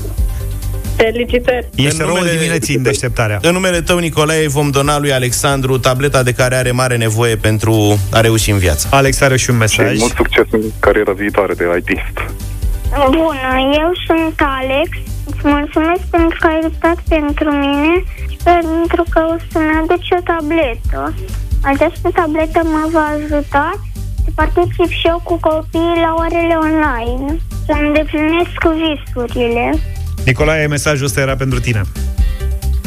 [0.97, 1.67] Felicitări.
[1.75, 3.39] Ești În răul numele- dimineții în deșteptarea.
[3.43, 7.37] În numele tău, Nicolae, îi vom dona lui Alexandru tableta de care are mare nevoie
[7.37, 8.89] pentru a reuși în viață.
[8.91, 9.99] Alex are și un Și mesaj.
[9.99, 11.89] mult succes în cariera viitoare de IT.
[13.11, 13.53] Bună,
[13.83, 14.89] eu sunt Alex.
[15.27, 17.93] Îți mulțumesc pentru că ai luptat pentru mine
[18.31, 21.15] și pentru că o să-mi aduci o tabletă.
[21.63, 23.81] Această tabletă mă va ajuta
[24.25, 27.27] să particip și eu cu copiii la orele online,
[27.67, 29.67] să-mi îndeplinesc visurile.
[30.25, 31.83] Nicolae, mesajul ăsta era pentru tine.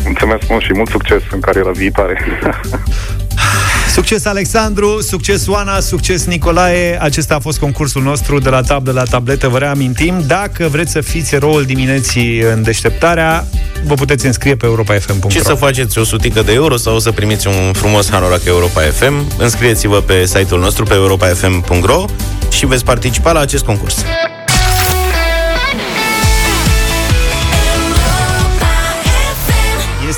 [0.03, 2.19] Mulțumesc mult și mult succes în cariera viitoare.
[3.97, 6.97] Succes Alexandru, succes Oana, succes Nicolae.
[7.01, 9.47] Acesta a fost concursul nostru de la tablă la tabletă.
[9.47, 13.45] Vă reamintim, dacă vreți să fiți eroul dimineții în deșteptarea,
[13.83, 17.47] vă puteți înscrie pe europa.fm.ro Și să faceți o sutică de euro sau să primiți
[17.47, 22.05] un frumos hanorac Europa FM, înscrieți-vă pe site-ul nostru pe europa.fm.ro
[22.49, 24.03] și veți participa la acest concurs.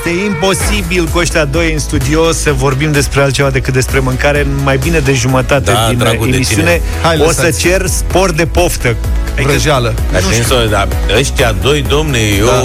[0.09, 4.47] Este imposibil cu ăștia doi în studio să vorbim despre altceva decât despre mâncare în
[4.63, 6.63] mai bine de jumătate Da, din dragul de emisiune.
[6.63, 6.81] tine.
[7.01, 7.59] Hai, o să lăsați.
[7.59, 8.95] cer spor de poftă.
[9.43, 9.93] Vrăjeală.
[10.15, 12.61] Așa da, ăștia doi, domne, eu, Da.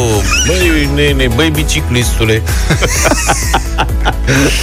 [0.47, 2.43] băi, nene, băi, biciclistule.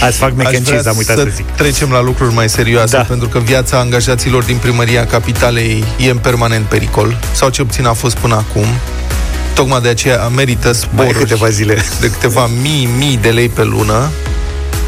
[0.03, 1.45] Azi fac mac Aș and vrea cheese, am uitat să zic.
[1.45, 3.03] trecem la lucruri mai serioase, Da.
[3.03, 7.93] pentru că viața angajaților din primăria capitalei e în permanent pericol, sau ce puțin a
[7.93, 8.65] fost până acum.
[9.53, 11.83] Tocmai de aceea merită Mai sporuri câteva zile.
[11.99, 14.09] de câteva mii, mii de lei pe lună.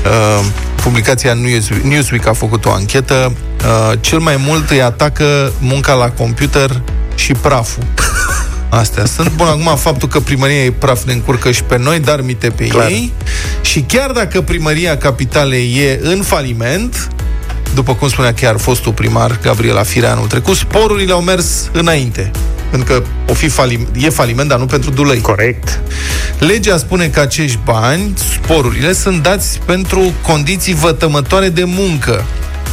[0.05, 0.45] Uh,
[0.83, 3.31] publicația Newsweek, Newsweek a făcut o anchetă.
[3.65, 6.81] Uh, cel mai mult îi atacă munca la computer
[7.15, 7.83] și praful.
[8.69, 9.31] Astea sunt.
[9.35, 12.67] Bun, acum faptul că primăria e praf ne încurcă și pe noi, dar mite pe
[12.67, 12.87] Clar.
[12.89, 13.13] ei.
[13.61, 17.07] Și chiar dacă primăria capitalei e în faliment,
[17.73, 22.31] după cum spunea chiar fostul primar Gabriela Firea anul trecut, sporurile au mers înainte.
[22.69, 25.21] Pentru că o fi falim, e faliment, dar nu pentru dulăi.
[25.21, 25.79] Corect.
[26.39, 32.23] Legea spune că acești bani, sporurile, sunt dați pentru condiții vătămătoare de muncă.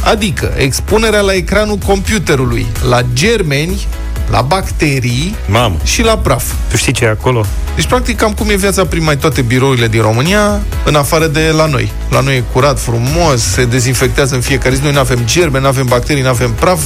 [0.03, 3.87] Adică expunerea la ecranul computerului, la germeni,
[4.31, 5.75] la bacterii Mamă.
[5.83, 6.43] și la praf.
[6.69, 7.45] Tu știi ce e acolo?
[7.75, 11.53] Deci, practic, cam cum e viața prin mai toate birourile din România, în afară de
[11.55, 11.91] la noi.
[12.09, 14.81] La noi e curat, frumos, se dezinfectează în fiecare zi.
[14.81, 16.79] Noi nu avem germeni, nu avem bacterii, nu avem praf,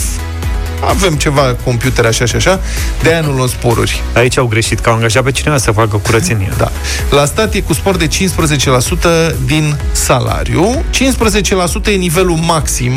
[0.89, 2.59] avem ceva computere așa și așa,
[3.01, 4.03] de aia nu luăm sporuri.
[4.13, 6.51] Aici au greșit, că au angajat pe cineva să facă curățenie.
[6.57, 6.71] Da.
[7.09, 8.11] La stat e cu spor de 15%
[9.45, 10.83] din salariu.
[11.87, 12.91] 15% e nivelul maxim,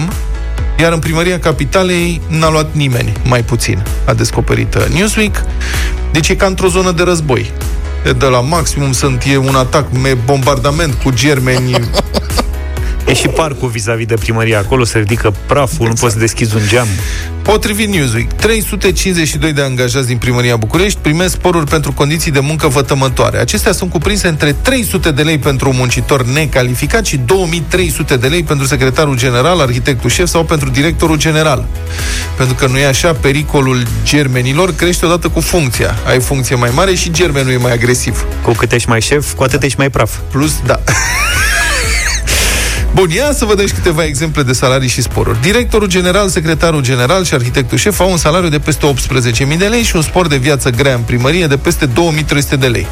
[0.79, 5.43] iar în primăria capitalei n-a luat nimeni mai puțin, a descoperit uh, Newsweek.
[6.13, 7.53] Deci e ca într-o zonă de război.
[8.19, 11.71] De la maximum sunt e un atac, me bombardament cu germeni.
[13.09, 14.57] E și parcul vis-a-vis de primărie.
[14.57, 15.89] Acolo se ridică praful, exact.
[15.89, 16.87] nu poți să deschizi un geam.
[17.43, 23.39] Potrivit Newsweek, 352 de angajați din primăria București primesc sporuri pentru condiții de muncă vătămătoare.
[23.39, 28.43] Acestea sunt cuprinse între 300 de lei pentru un muncitor necalificat și 2300 de lei
[28.43, 31.65] pentru secretarul general, arhitectul șef sau pentru directorul general.
[32.37, 35.99] Pentru că nu e așa, pericolul germenilor crește odată cu funcția.
[36.07, 38.25] Ai funcție mai mare și germenul e mai agresiv.
[38.43, 40.17] Cu cât ești mai șef, cu atât ești mai praf.
[40.31, 40.81] Plus, da.
[42.99, 45.41] Bun, ia să vedem și câteva exemple de salarii și sporuri.
[45.41, 48.95] Directorul general, secretarul general și arhitectul șef au un salariu de peste
[49.51, 52.67] 18.000 de lei și un spor de viață grea în primărie de peste 2.300 de
[52.67, 52.87] lei.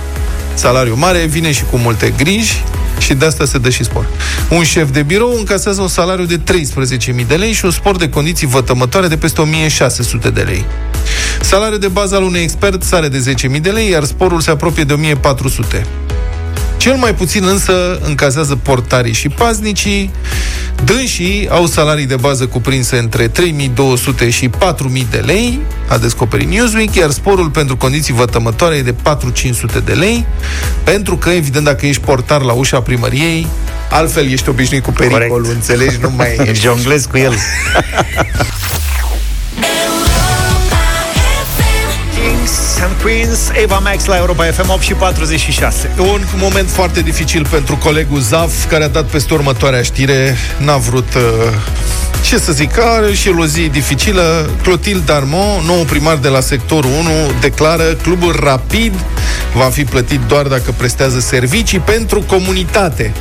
[0.54, 2.62] salariu mare vine și cu multe griji
[2.98, 4.06] și de asta se dă și spor.
[4.48, 8.08] Un șef de birou încasează un salariu de 13.000 de lei și un spor de
[8.08, 9.42] condiții vătămătoare de peste
[10.26, 10.64] 1.600 de lei.
[11.40, 14.84] Salariul de bază al unui expert sare de 10.000 de lei, iar sporul se apropie
[14.84, 15.18] de
[15.74, 16.05] 1.400.
[16.76, 20.10] Cel mai puțin însă încazează portarii și paznicii.
[20.84, 26.94] Dânsii au salarii de bază cuprinse între 3200 și 4000 de lei, a descoperit Newsweek,
[26.94, 30.26] iar sporul pentru condiții vătămătoare e de 4500 de lei,
[30.84, 33.46] pentru că, evident, dacă ești portar la ușa primăriei,
[33.90, 35.48] altfel ești obișnuit cu pericolul, Corect.
[35.54, 35.96] înțelegi?
[36.00, 36.64] Nu mai ești.
[36.64, 37.34] Jonglez cu el.
[42.76, 45.90] Kings and Queens, Eva Max la Europa FM 8 și 46.
[45.98, 50.36] Un moment foarte dificil pentru colegul Zaf, care a dat peste următoarea știre.
[50.58, 51.22] N-a vrut, uh,
[52.22, 54.50] ce să zic, are și el o zi dificilă.
[54.62, 57.10] Clotilde Darmon, nou primar de la sectorul 1,
[57.40, 58.94] declară clubul Rapid
[59.54, 63.12] va fi plătit doar dacă prestează servicii pentru comunitate.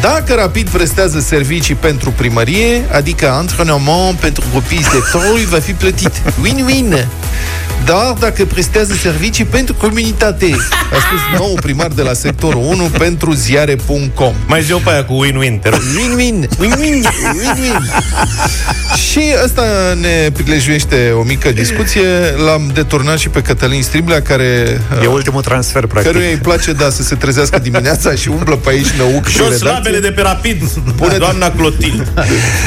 [0.00, 6.12] Dacă Rapid prestează servicii pentru primărie, adică antrenament pentru copiii sectorului, va fi plătit.
[6.42, 7.06] Win-win!
[7.84, 10.56] Dar dacă prestează servicii pentru comunitate,
[10.92, 14.34] a spus nou primar de la sectorul 1 pentru ziare.com.
[14.46, 15.80] Mai zi-o pe aia cu win-win, te rog.
[15.80, 17.82] Win-win, win-win, win-win.
[19.10, 19.62] și asta
[20.00, 22.02] ne prilejuiește o mică discuție.
[22.46, 24.80] L-am deturnat și pe Cătălin Striblea, care...
[25.02, 26.12] E ultimul transfer, practic.
[26.12, 29.60] Căruia îi place, da, să se trezească dimineața și umblă pe aici năuc și Jos
[29.62, 30.62] labele de pe rapid,
[30.96, 32.04] Pune doamna Clotilde.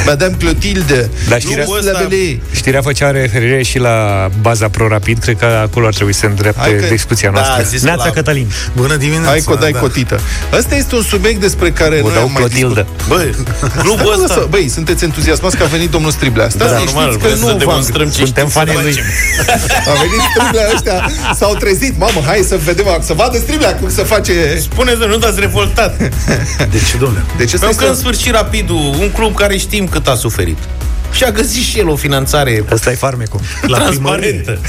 [0.05, 1.09] Madame Clotilde.
[1.29, 2.39] Dar știrea, Nu, ăsta- labele.
[2.55, 4.67] știrea făcea referire și la baza
[5.03, 5.19] pro-rapid.
[5.23, 7.63] Cred că acolo ar trebui să Hai îndrepte că- discuția Da, noastră.
[7.63, 8.51] zis Neața la- Cătălin.
[8.75, 9.29] Bună dimineața!
[9.29, 9.79] Hai că o dai da.
[9.79, 10.19] cotită.
[10.57, 12.87] Asta este un subiect despre care O noi dau am mai Clotildă.
[13.07, 13.29] Băi,
[13.83, 14.35] clubul Stai, ăsta...
[14.35, 16.49] lăsă, Băi, sunteți entuziasmați că a venit domnul Striblea.
[16.49, 18.73] Stați Da, liniștiți normal, că vrem nu să v-am demonstrăm ce Suntem știm să fanii
[18.83, 18.93] lui.
[18.93, 19.05] facem.
[19.91, 20.97] A venit Striblea ăștia,
[21.39, 21.97] s-au trezit.
[21.97, 24.33] Mamă, hai să vedem, să vadă Striblea cum se face...
[24.59, 25.97] Spuneți, nu dați revoltat.
[26.73, 27.23] De ce, domnule?
[27.37, 30.57] De ce Pentru că în să sfârșit Rapidul, un club care știm cât a suferit.
[31.13, 33.39] Și a găsit și el o finanțare Ăsta e farmecul.
[33.61, 34.51] La transparentă.
[34.51, 34.59] primărie.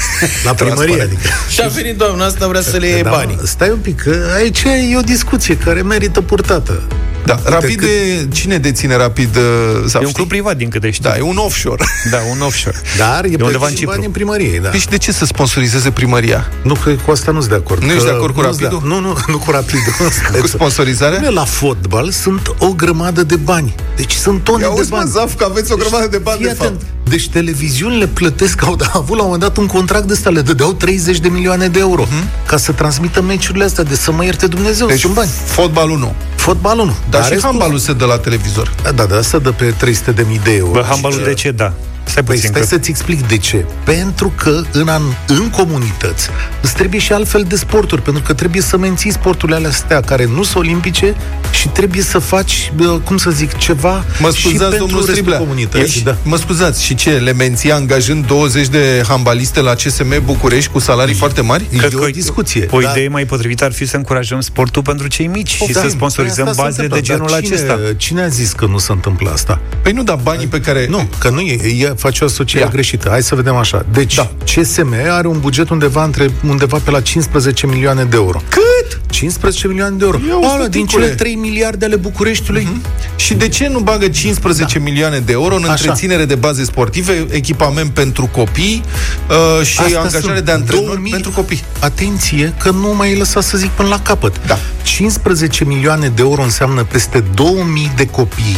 [0.45, 1.21] La primărie, adică.
[1.49, 3.39] Și a venit doamna asta, vrea să le iei Da, banii.
[3.43, 6.81] Stai un pic, că aici e o discuție care merită purtată.
[7.25, 8.27] Da, Rapid de...
[8.33, 9.35] Cine deține Rapid?
[9.35, 9.43] uh,
[9.87, 11.09] Sau E un club privat, din câte știu.
[11.09, 11.83] Da, e un offshore.
[12.11, 12.81] Da, un offshore.
[12.97, 13.93] Dar e, undeva în plătit Cipru.
[13.93, 14.69] bani în primărie, da.
[14.69, 16.49] Păi și de ce să sponsorizeze primăria?
[16.61, 17.81] Nu, că cu asta nu sunt de acord.
[17.81, 18.79] Nu că ești de acord cu nu sunt Rapidul?
[18.89, 19.93] De, nu, nu, nu cu Rapidul.
[20.41, 21.19] Cu sponsorizarea?
[21.19, 23.75] Dom'le, La fotbal sunt o grămadă de bani.
[23.95, 25.09] Deci sunt tone Ia de auzi, mă, bani.
[25.09, 26.81] Zaf, că aveți o grămadă de bani, Fii de fapt.
[27.05, 27.09] Atent.
[27.09, 30.41] Deci televiziunile plătesc, au da, avut la un moment dat un contract de ăsta, le
[30.41, 32.07] dădeau 30 de milioane de euro
[32.45, 34.93] ca să transmită meciurile astea, de să mă ierte Dumnezeu, Mhm.
[34.95, 35.29] Deci sunt bani.
[35.45, 36.13] fotbalul nu.
[36.35, 36.95] Fotbalul nu.
[37.09, 38.73] Dar și restul- handbalul se dă la televizor.
[38.83, 40.71] Da, da, da, asta dă pe 300 de mii de euro.
[40.71, 41.51] Bă, handbalul de ce?
[41.51, 41.73] Da.
[42.05, 42.49] Stai Păi puțin.
[42.49, 42.67] stai că...
[42.67, 43.65] să-ți explic de ce.
[43.83, 46.29] Pentru că în, an, în comunități
[46.61, 50.25] îți trebuie și altfel de sporturi, pentru că trebuie să menții sporturile alea astea care
[50.25, 51.15] nu sunt olimpice
[51.51, 55.13] și trebuie să faci, bă, cum să zic, ceva Mă și scuzați, pentru domnul restul
[55.13, 55.37] Striblea.
[55.37, 55.85] comunității.
[55.85, 56.17] Ești- Da.
[56.23, 57.09] Mă scuzați, și ce?
[57.11, 61.63] Le menții angajând 20 de handbaliste la CSM București cu salarii foarte mari?
[61.77, 62.67] Cred E că o discuție.
[62.71, 62.89] O da.
[62.91, 66.43] idee mai potrivită ar fi să încurajăm sportul pentru cei mici și Da, să sponsorizăm
[66.43, 67.13] păi asta se baze de întâmplă.
[67.13, 67.79] genul Dar cine, acesta.
[67.97, 69.59] Cine a zis că nu se întâmplă asta?
[69.81, 70.87] Păi nu, dar banii pe care...
[70.89, 72.71] Nu, că nu e, e face o asociere Ia.
[72.71, 73.09] greșită.
[73.09, 73.85] Hai să vedem așa.
[73.91, 74.31] Deci, Da.
[74.53, 78.41] CSM are un buget undeva între undeva pe la 15 milioane de euro.
[78.49, 78.99] Cât?
[79.09, 80.17] 15 milioane de euro.
[80.27, 81.03] Ia Ala, uite, din ticule.
[81.03, 82.67] cele 3 miliarde ale Bucureștiului.
[83.15, 85.71] Și de ce nu bagă 15 milioane de euro în Așa.
[85.71, 88.83] întreținere de baze sportive, echipament pentru copii
[89.29, 91.63] uh, și Astea angajare sunt de antrenori 2000 pentru copii?
[91.79, 94.45] Atenție că nu mai lăsat să zic până la capăt.
[94.45, 94.57] Da.
[94.83, 98.57] 15 milioane de euro înseamnă peste 2000 de copii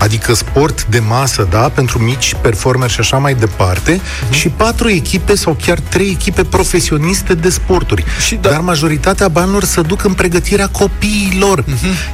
[0.00, 4.32] adică sport de masă, da, pentru mici performeri și așa mai departe, Mhm.
[4.32, 8.04] și patru echipe sau chiar trei echipe profesioniste de sporturi.
[8.26, 11.64] Și da- Dar majoritatea banilor se duc în pregătirea copiilor.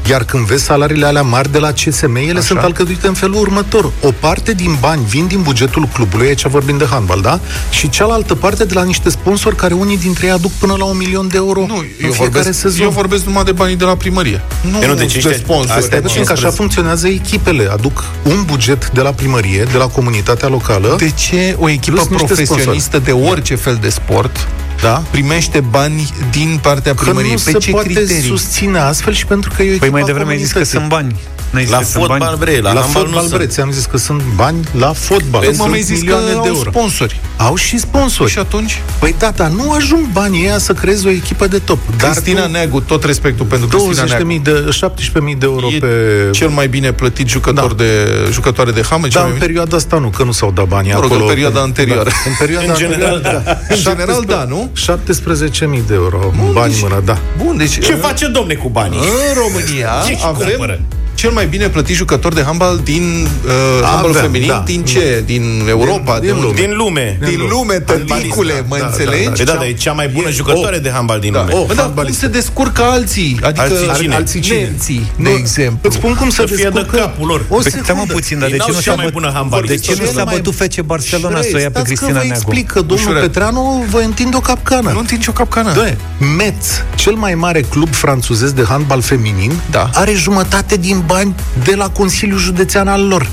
[0.08, 2.36] Iar când vezi salariile alea mari de la CSM, ele Mhm.
[2.36, 2.46] Așa.
[2.46, 3.90] sunt alcătuite în felul următor.
[4.02, 7.40] O parte din bani vin din bugetul clubului, aici vorbim de handbal, da?
[7.70, 10.96] Și cealaltă parte de la niște sponsori care unii dintre ei aduc până la un
[10.96, 12.82] milion de euro Nu, în eu fiecare vorbesc, sezon.
[12.82, 14.40] eu vorbesc numai de banii de la primărie.
[14.70, 15.78] Nu, Păi nu, deci de ăștia- sponsori.
[15.78, 17.68] astea Deci că așa funcționează echipele.
[17.76, 20.94] Aduc un buget de la primărie, de la comunitatea locală.
[20.98, 24.48] De ce o echipă Plus niște profesionistă de orice fel de sport
[24.82, 25.02] da?
[25.10, 27.32] primește bani din partea Că primăriei?
[27.34, 28.22] nu Pe se ce poate criterii?
[28.28, 30.58] susține astfel și pentru că e o Păi echipă mai a devreme ai zis că
[30.58, 30.78] comunității.
[30.78, 31.20] sunt bani.
[31.50, 32.38] N-ai zis La că sunt fotbal, bani?
[32.38, 33.50] bre, la, La, handbal fotbal, nu bre, sunt.
[33.52, 35.40] ți-am zis că sunt bani la fotbal.
[35.40, 36.70] Păi, Sunt m-am mai zis că milioane de au euro.
[36.70, 37.20] sponsori.
[37.36, 38.30] Au și sponsori.
[38.30, 38.82] Și atunci?
[38.98, 41.78] Păi da, dar nu ajung banii ăia să creezi o echipă de top.
[41.96, 44.26] Dar Cristina tu, Neagu, tot respectul pentru Cristina 20 de Neagu.
[44.26, 45.86] mii de, 17.000 de euro E pe...
[46.32, 47.82] cel mai bine plătit jucător Da.
[47.84, 49.46] de jucătoare de hamă, cel Dar mai în bine.
[49.46, 51.22] perioada asta nu, că nu s-au dat banii Mă rog, acolo.
[51.24, 52.08] în perioada anterioară.
[52.10, 53.74] Da, în perioada În general, anterioară, da.
[53.74, 54.70] În general, da, nu?
[54.76, 57.18] 17.000 de euro, bani deci- în mână, da.
[57.44, 58.98] Bun, deci Ce în- face domne cu banii?
[58.98, 60.80] În România Ce avem cumpără?
[61.16, 63.50] Cel mai bine plătit jucător de handbal din uh,
[63.84, 64.62] handbal Avem, feminin, da.
[64.66, 65.22] din ce?
[65.26, 66.18] Din Europa?
[66.20, 66.54] din lume.
[66.54, 67.18] Din lume.
[67.24, 69.24] Din lume, tăticule, mă Da, da, înțelegi?
[69.24, 71.38] da, Păi da, dar e cea mai bună jucătoare de handbal din Da.
[71.38, 71.52] lume.
[71.52, 72.20] Oh, Bă, dar cum handbalistă.
[72.24, 73.38] se descurcă alții?
[73.42, 74.14] Adică Alții cine?
[74.14, 74.58] alții cine?
[74.58, 75.78] Nemții, de Nu, exemplu.
[75.82, 76.96] Îți spun cum Să se fie de descurcă.
[76.96, 77.44] capul lor.
[77.48, 78.12] O Păi stai mă secundă.
[78.12, 79.76] puțin, dar de Ei ce n-au nu cea s-a mai băt- bună De handbalistă.
[79.76, 82.18] ce nu Cel s-a mai- bătut FC Barcelona să o ia pe Stați Cristina că
[82.18, 82.42] vă Neagu?
[82.44, 83.22] explic că domnul Ușurel.
[83.22, 84.90] Petreanu vă întinde o capcană.
[84.92, 85.72] Nu întind o capcană.
[85.72, 85.96] Doi,
[86.36, 89.90] Metz, cel mai mare club franțuzez de handbal feminin, Da.
[89.94, 91.34] are jumătate din bani
[91.64, 93.28] de la Consiliul Județean al lor.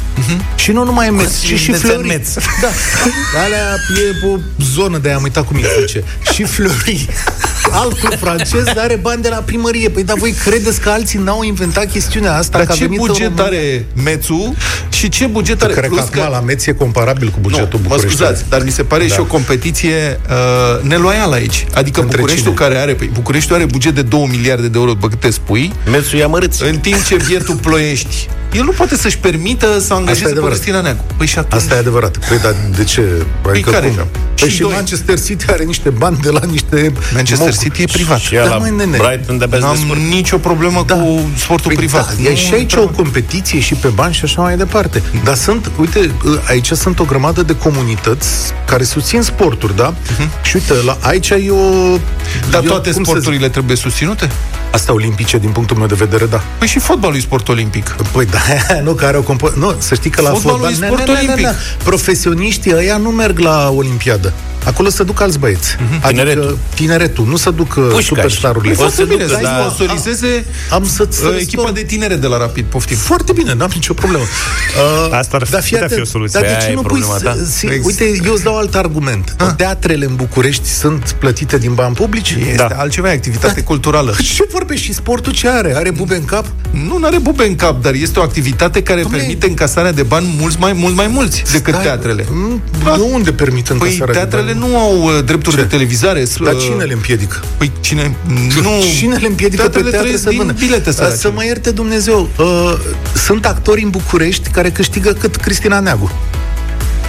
[0.56, 2.08] Și nu numai Metz, ci Consiliul și Județean Flori.
[2.08, 2.34] Metz.
[2.62, 2.68] Da.
[3.44, 3.76] Alea
[4.24, 4.38] e o
[4.74, 6.04] zonă de am uitat cum îi zice.
[6.34, 7.08] Și Flori.
[7.72, 9.90] Alt club francez dar are bani de la primărie.
[9.90, 12.58] Păi da, voi credeți că alții n-au inventat chestiunea asta?
[12.58, 13.44] Dar că a ce venit în buget România?
[13.46, 14.56] are Mețu
[14.90, 15.74] și ce buget are?
[15.74, 18.16] Cred că Plus acum la Metz e comparabil cu bugetul nu, mă București.
[18.18, 19.14] scuzați, dar mi se pare Da.
[19.14, 21.66] și o competiție uh, neloială aici.
[21.74, 22.66] Adică Între Bucureștiul cine?
[22.68, 26.18] care are, păi, Bucureștiul are buget de 2 miliarde de euro, după câte spui, Mersul
[26.20, 26.64] ia mărâți.
[26.64, 30.56] în timp ce bietul Ploiești, el nu poate să-și permită să angajeze pe adevărat.
[30.56, 31.04] Cristina Neagu.
[31.18, 31.62] Păi și atunci...
[31.62, 32.18] Asta e adevărat.
[32.28, 33.02] Păi, dar de ce?
[33.50, 33.88] Adică care?
[33.88, 34.08] cum?
[34.40, 34.72] Păi Și și, doi.
[34.74, 36.94] Manchester City are niște bani de la niște...
[37.14, 38.20] Manchester moc- City e privat.
[38.20, 38.98] Și ea Da, la măi, nene.
[38.98, 40.02] Brighton de-abia se N-am descurcă.
[40.10, 40.96] nicio problemă Da.
[40.96, 42.16] cu sportul Păi privat.
[42.16, 45.02] Da, e și aici o competiție și pe bani și așa mai departe.
[45.24, 46.12] Dar sunt, uite,
[46.48, 48.28] aici sunt o grămadă de comunități
[48.66, 49.94] care susțin sporturi, da?
[50.44, 51.98] Și uite, la, aici e o...
[52.50, 54.26] Dar eu, toate cum să sporturile trebuie susținute?
[54.26, 54.34] zic,
[54.72, 56.44] Asta olimpice, din punctul meu de vedere, da.
[56.58, 57.96] Păi și fotbalul e sport olimpic.
[58.12, 58.38] Păi da,
[58.84, 60.74] nu, că are o compo- Nu, să știi că la Fotbalul fotbal...
[60.74, 61.46] e ne- sport ne- ne- ne- olimpic.
[61.46, 61.54] ne.
[61.84, 64.34] Profesioniștii ăia nu merg la Olimpiadă.
[64.66, 65.76] Acolo se duc alți băieți.
[66.02, 66.58] Adică Tineretul.
[66.76, 67.26] tineretul.
[67.26, 68.06] Nu se duc uh, Pușcași.
[68.08, 68.74] superstarurile.
[68.74, 69.58] Păi Foarte se bine, ducă, să da.
[69.60, 72.98] sponsorizeze Am să-ți uh, să echipa de tinere de la Rapid, poftim.
[72.98, 74.24] Foarte bine, n-am nicio problemă.
[74.24, 76.40] Uh, Asta ar dar fii putea fi atent, o soluție.
[76.40, 77.00] Dar de Aia ce e nu pui...
[77.00, 77.46] problema, să- da.
[77.46, 77.86] si- Exact.
[77.86, 79.36] Uite, eu îți dau alt argument.
[79.58, 82.36] Teatrele în București sunt plătite din bani publici?
[82.40, 82.66] Este Da.
[82.78, 84.16] altceva, e activitate culturală.
[84.36, 84.86] Ce vorbești?
[84.86, 85.74] Și sportul ce are?
[85.76, 86.46] Are bube în cap?
[86.72, 90.36] Nu are bube în cap, dar este o activitate care Dom'le, permite încasarea de bani
[90.40, 92.26] mulți mai, mult mai mulți decât Stai, teatrele.
[92.32, 92.96] mm, Da.
[92.96, 94.72] Nu unde permit Păi încasarea de teatrele bani.
[94.72, 95.62] nu au uh, drepturi Ce?
[95.62, 96.26] de televizare.
[96.26, 97.40] s- Dar uh, cine le împiedică?
[97.58, 98.16] Păi cine...
[98.62, 98.84] Nu...
[98.98, 100.54] Cine le împiedică Teatrele pe teatre trăiesc să din vândă?
[100.60, 101.18] bilete, săraci.
[101.20, 102.30] Să mă ierte Dumnezeu.
[102.38, 102.74] Uh,
[103.26, 106.12] sunt actori în București care câștigă cât Cristina Neagu.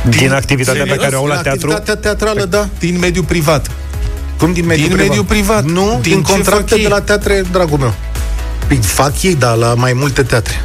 [0.08, 1.70] Din activitatea pe care o au la Din teatru.
[1.70, 2.68] Activitatea teatrală, da.
[2.78, 3.70] Din mediul privat.
[4.38, 5.08] Cum din mediul Din privat?
[5.16, 5.64] mediul privat.
[5.64, 6.82] Nu, Din din, ce contracte fac ei?
[6.82, 7.94] de la teatre, dragul meu.
[8.66, 10.60] Păi fac ei, dar la mai multe teatre.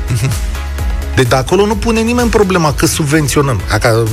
[1.15, 3.61] Deci de acolo nu pune nimeni problema că subvenționăm.
[3.71, 4.03] Aca,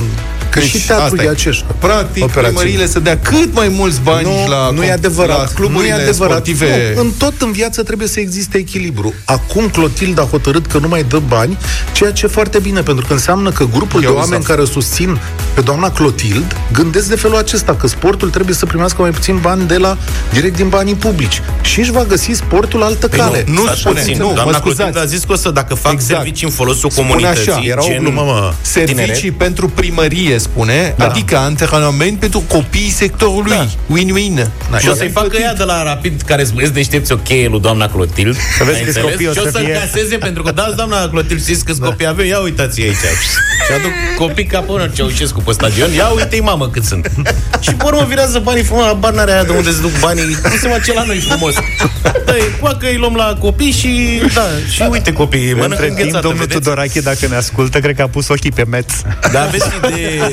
[0.49, 1.29] că Deci, și teatrul asta e e.
[1.29, 1.63] acești.
[1.79, 2.55] Practic, Operațiuni.
[2.57, 5.53] primăriile să dea cât mai mulți bani nu, la, nu e la adevărat.
[5.53, 6.31] cluburile nu e adevărat.
[6.45, 6.91] sportive.
[6.95, 9.13] Nu, în tot în viață trebuie să existe echilibru.
[9.25, 11.57] Acum Clotilde a hotărât că nu mai dă bani,
[11.91, 14.45] ceea ce e foarte bine, pentru că înseamnă că grupul Eu de oameni exact.
[14.47, 15.19] care o susțin
[15.53, 19.67] pe doamna Clotilde gândesc de felul acesta, că sportul trebuie să primească mai puțin bani
[19.67, 19.97] de la
[20.33, 21.41] direct din banii publici.
[21.61, 23.43] Și își va găsi sportul altă Păi cale.
[23.47, 24.17] nu, nu Stați spune, puțin.
[24.17, 24.75] nu, mă Doamna scuzați.
[24.77, 26.13] Clotilde a zis că o să, dacă fac Exact.
[26.15, 28.53] servicii în folosul Spune comunității, așa, Era o gen glumă, mă.
[28.61, 29.37] Servicii tineret.
[29.37, 31.05] pentru primărie, spune, da.
[31.05, 33.55] adică antrenament pentru copiii sectorului.
[33.55, 33.67] Da.
[33.95, 34.47] Win-win.
[34.79, 37.87] Și o să-i facă ea de la Rapid, care îți deștepți o cheie lui doamna
[37.87, 38.37] Clotilde.
[38.57, 39.11] Să vezi Ai câți înțeles?
[39.11, 39.73] copii o Și o să să-l fie.
[39.73, 42.25] caseze, pentru că dați doamna Clotilde, știți câți copii avem?
[42.25, 42.95] Ia uitați aici.
[43.67, 45.91] Și aduc copii ca până Ceaușescu pe stadion.
[45.93, 47.11] Ia uite-i mamă cât sunt.
[47.59, 50.23] Și pe urmă virează banii frumos la bani aia de unde se duc banii.
[50.23, 51.53] Nu se face la noi frumos.
[52.25, 56.21] Da, poate îi luăm la copii și da, și uite copiii, mănâncă Între timp, înghețată,
[56.27, 56.59] domnul vedeți?
[56.59, 58.93] Tudorache, dacă ne ascultă, cred că a pus ochii pe Metz.
[59.31, 60.26] Dar aveți idee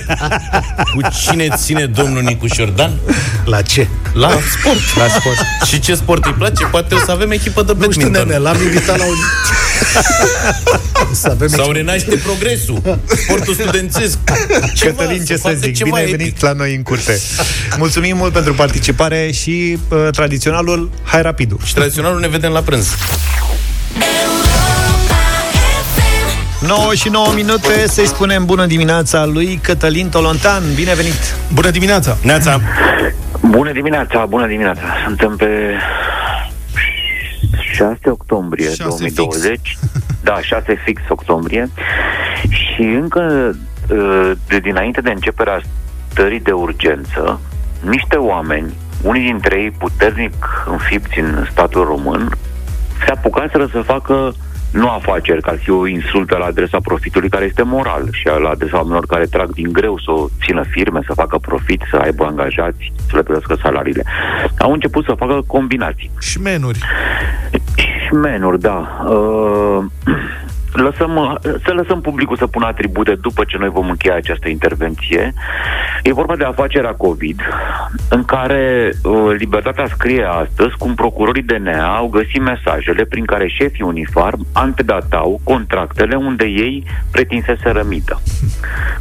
[0.95, 2.93] cu cine ține domnul Nicu Șordan?
[3.45, 3.89] La ce?
[4.13, 4.97] La sport.
[4.97, 5.67] La sport.
[5.67, 6.65] Și ce sport îi place?
[6.65, 8.29] Poate o să avem echipă de Nu știu, badminton.
[8.29, 9.15] nene, l-am invitat la un...
[11.13, 14.19] să avem Sau renaște progresul, sportul studențesc.
[14.75, 16.17] Ceva, Cătălin, ce să facă zic, ceva bine ai epic.
[16.19, 17.21] venit la noi în curte.
[17.79, 21.59] Mulțumim mult pentru participare și uh, tradiționalul Hai Rapidul.
[21.65, 22.87] Și tradiționalul ne vedem la prânz.
[26.67, 30.63] 9 și 9 minute să-i spunem bună dimineața lui Cătălin Tolontan.
[30.75, 31.37] Bine venit!
[31.53, 32.17] Bună dimineața!
[32.23, 32.61] Neața,
[33.41, 34.81] Bună dimineața, bună dimineața.
[35.05, 35.49] Suntem pe
[37.73, 39.79] 6 octombrie 6 2020.
[40.23, 41.71] Da, 6 fix octombrie.
[42.51, 43.55] Și încă
[43.91, 45.61] uh, de dinainte de începerea
[46.11, 47.41] stării de urgență,
[47.81, 52.29] niște oameni, unii dintre ei puternic înfipți în statul român,
[53.05, 54.35] se apucaseră să facă
[54.75, 58.49] nu afaceri, că ar fi o insultă la adresa profitului care este moral și la
[58.49, 62.25] adresa oamenilor care trag din greu să o țină firme, să facă profit, să aibă
[62.25, 64.05] angajați, să le plătească salariile.
[64.59, 66.11] Au început să facă combinații.
[66.21, 66.79] Și șmenuri.
[67.75, 69.05] Și șmenuri, da.
[69.09, 69.85] Uh,
[70.83, 75.33] lăsăm, să lăsăm publicul să pună atribute după ce noi vom încheia această intervenție.
[76.03, 77.41] E vorba de afacerea COVID,
[78.09, 83.85] în care uh, Libertatea scrie astăzi cum procurorii DNA au găsit mesajele prin care șefii
[83.85, 88.21] uniform antedatau contractele unde ei pretinsese rămită.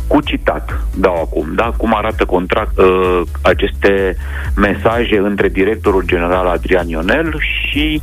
[0.08, 1.74] Cu citat, dau acum, da?
[1.78, 4.16] Cum arată contract, uh, aceste
[4.56, 8.02] mesaje între directorul general Adrian Ionel și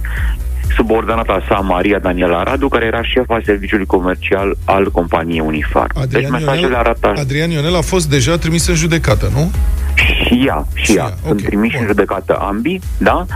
[0.77, 5.91] subordonata sa, Maria Daniela Radu, care era șefa serviciului comercial al companiei Unifar.
[5.95, 7.13] Adrian deci mesajele Ionel, arată...
[7.17, 9.51] Adrian Ionel a fost deja trimis în judecată, nu?
[9.95, 11.15] Și ea, și ea.
[11.27, 13.27] Sunt ok, trimiși în judecată ambii, da?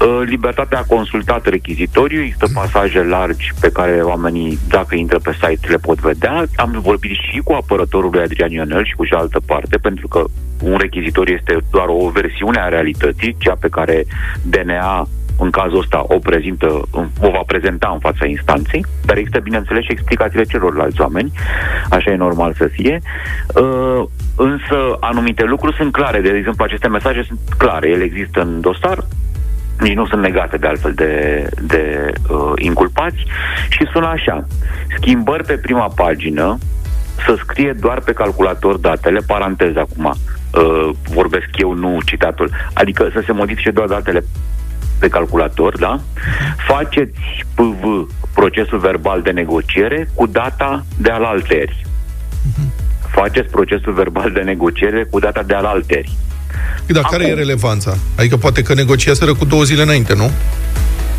[0.00, 5.68] Uh, Libertatea a consultat rechizitoriu, există pasaje largi pe care oamenii, dacă intră pe site,
[5.68, 6.44] le pot vedea.
[6.56, 10.24] Am vorbit și cu apărătorul lui Adrian Ionel și cu cealaltă parte, pentru că
[10.62, 14.04] un rechizitoriu este doar o versiune a realității, cea pe care
[14.42, 15.08] DNA
[15.38, 16.66] în cazul ăsta o prezintă,
[17.20, 21.32] o va prezenta în fața instanței, dar există, bineînțeles, și explicațiile celorlalți oameni,
[21.90, 23.00] așa e normal să fie.
[23.54, 24.02] Uh,
[24.36, 28.98] însă anumite lucruri sunt clare, de exemplu, aceste mesaje sunt clare, ele există în dosar,
[29.80, 33.16] nici nu sunt negate de altfel de, de uh, inculpați.
[33.68, 34.46] Și sună așa.
[34.96, 36.58] Schimbări pe prima pagină,
[37.26, 43.22] să scrie doar pe calculator datele, paranteză acum, uh, vorbesc eu, nu citatul, adică să
[43.26, 44.24] se modifice doar datele
[44.98, 46.00] pe calculator, da?
[46.68, 47.18] Faceți
[47.54, 51.86] PV, procesul verbal de negociere, cu data de alalteri.
[53.10, 56.16] Faceți procesul verbal de negociere cu data de alalteri.
[56.86, 57.96] Dar care e relevanța?
[58.16, 60.30] Adică poate că negociaseră cu două zile înainte, nu?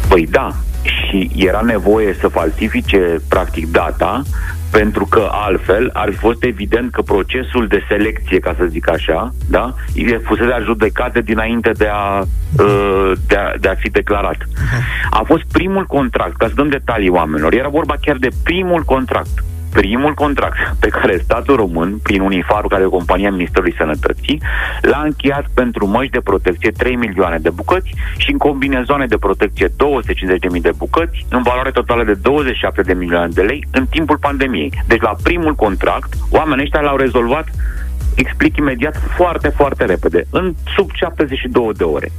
[0.08, 4.24] Păi da, și era nevoie să falsifice practic data
[4.72, 9.34] pentru că altfel ar fi fost evident că procesul de selecție, ca să zic așa,
[9.50, 14.38] da, e fusese adjudecate dinainte de a, uh, de, a, de a fi declarat.
[15.10, 19.44] A fost primul contract, ca să dăm detalii oamenilor, era vorba chiar de primul contract
[19.72, 24.42] primul contract pe care statul român, prin Unifarul, care e o companie a Ministerului Sănătății,
[24.82, 29.68] l-a încheiat pentru măști de protecție 3 milioane de bucăți și în combinezoane de protecție
[29.68, 29.74] 250.000
[30.62, 34.74] de bucăți, în valoare totală de 27 de milioane de lei în timpul pandemiei.
[34.88, 37.48] Deci la primul contract, oamenii ăștia l-au rezolvat
[38.18, 42.12] explic imediat foarte, foarte repede, în sub 72 de ore.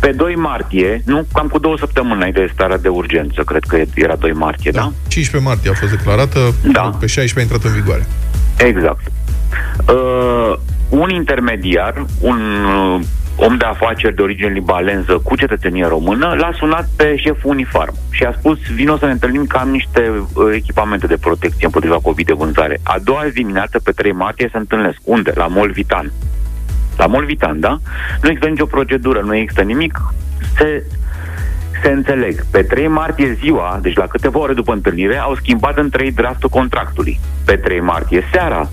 [0.00, 3.82] Pe 2 martie, nu, cam cu două săptămâni înainte de starea de urgență, cred că
[3.94, 4.80] era 2 martie, da?
[4.80, 4.92] da?
[5.08, 6.96] 15 martie a fost declarată, da.
[7.00, 8.06] pe 16 a intrat în vigoare.
[8.56, 9.06] Exact.
[9.88, 10.58] Uh,
[10.88, 13.00] un intermediar, un uh,
[13.40, 18.24] om de afaceri de origine libaneză cu cetățenie română, l-a sunat pe șeful Unifarm și
[18.24, 22.26] a spus, vino să ne întâlnim că am niște uh, echipamente de protecție împotriva COVID
[22.26, 22.80] de vânzare.
[22.82, 24.98] A doua zi dimineață, pe 3 martie, se întâlnesc.
[25.04, 25.32] Unde?
[25.34, 26.12] La Mol Vitan.
[26.96, 27.78] La Mol Vitan, da?
[28.22, 30.00] Nu există nicio procedură, nu există nimic.
[30.56, 30.82] Se
[31.82, 32.44] se înțeleg.
[32.50, 36.48] Pe 3 martie ziua, deci la câteva ore după întâlnire, au schimbat în 3 draftul
[36.48, 37.20] contractului.
[37.44, 38.70] Pe 3 martie seara,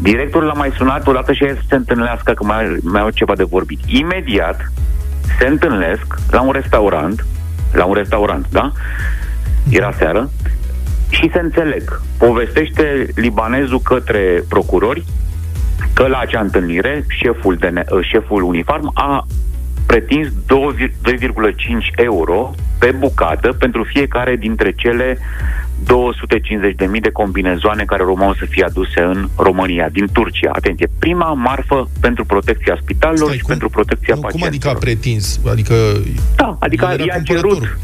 [0.00, 3.80] Directorul l-a mai sunat odată și se întâlnească, că mai, mai au ceva de vorbit.
[3.86, 4.72] Imediat
[5.38, 7.26] se întâlnesc la un restaurant,
[7.72, 8.72] la un restaurant, da?
[9.70, 10.30] Era seară,
[11.12, 12.00] și se înțeleg.
[12.18, 15.04] Povestește libanezul către procurori
[15.92, 19.26] că la acea întâlnire șeful, de ne- șeful uniform a
[19.86, 25.18] pretins 2,5 euro pe bucată pentru fiecare dintre cele
[25.86, 30.50] 250.000 de combinezoane care urmau să fie aduse în România, din Turcia.
[30.52, 34.72] Atenție, prima marfă pentru protecția spitalelor Stai, și cum- pentru protecția Nu, cum pacienților.
[34.74, 35.40] adică a pretins?
[35.50, 35.74] Adică...
[36.36, 37.50] Da, adică el era i-a cumpărător.
[37.52, 37.78] cerut.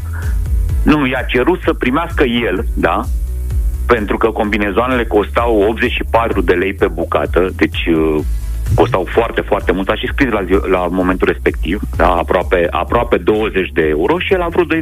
[0.83, 3.05] Nu, i-a cerut să primească el, da?
[3.85, 8.19] Pentru că combinezoanele costau 84 de lei pe bucată, deci uh,
[8.75, 9.89] costau foarte, foarte mult.
[9.89, 12.07] A și scris la, zi- la momentul respectiv, da?
[12.07, 14.79] aproape, aproape 20 de euro și el a vrut 2,5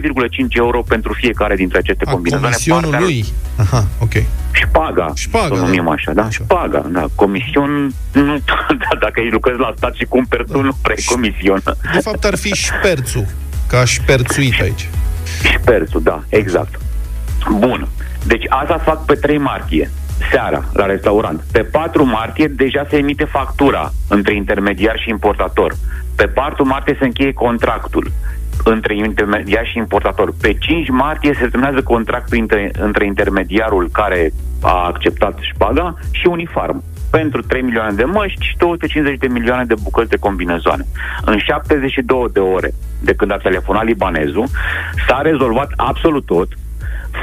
[0.49, 2.45] euro pentru fiecare dintre aceste A, combinezoane.
[2.53, 3.25] comisionul Partea- lui.
[3.57, 4.11] Aha, ok.
[4.51, 5.65] Șpaga, Șpaga, să da.
[5.65, 6.29] numim așa, da?
[6.29, 7.05] Șpaga, da.
[7.15, 8.37] Comision, nu,
[8.83, 11.61] da, dacă îi lucrezi la stat și cumperi tu, nu prea e comision.
[11.93, 13.25] De fapt ar fi șperțul,
[13.67, 14.89] ca șperțuit aici.
[15.51, 16.79] Șperțul, da, exact.
[17.51, 17.87] Bun.
[18.25, 19.91] Deci asta fac pe 3 martie,
[20.31, 21.43] seara, la restaurant.
[21.51, 25.73] Pe 4 martie deja se emite factura între intermediar și importator.
[26.15, 28.11] Pe 4 martie se încheie contractul
[28.63, 30.33] între intermediar și importator.
[30.41, 36.83] Pe 5 martie se terminează contractul între, între intermediarul care a acceptat șpaga și Unifarm
[37.11, 40.85] pentru 3 milioane de măști și 250 de milioane de bucăți de combinezoane.
[41.25, 44.47] În 72 de ore de când a telefonat libanezul,
[45.07, 46.47] s-a rezolvat absolut tot,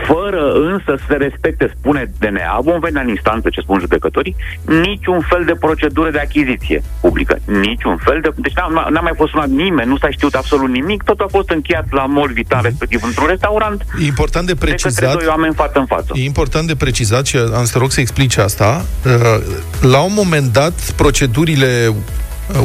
[0.07, 5.20] fără însă să se respecte, spune DNA, vom vedea în instanță ce spun judecătorii, niciun
[5.20, 7.38] fel de procedură de achiziție publică.
[7.45, 8.28] Niciun fel de...
[8.36, 11.51] Deci n-a, n-a mai fost sunat nimeni, nu s-a știut absolut nimic, totul a fost
[11.51, 15.55] încheiat la mol vital, respectiv într-un restaurant, E important de de către precizat doi oameni
[15.55, 16.12] față în față.
[16.14, 18.84] E important de precizat și am să te rog să explici asta.
[19.05, 19.40] Uh,
[19.80, 21.95] La un moment dat, procedurile uh,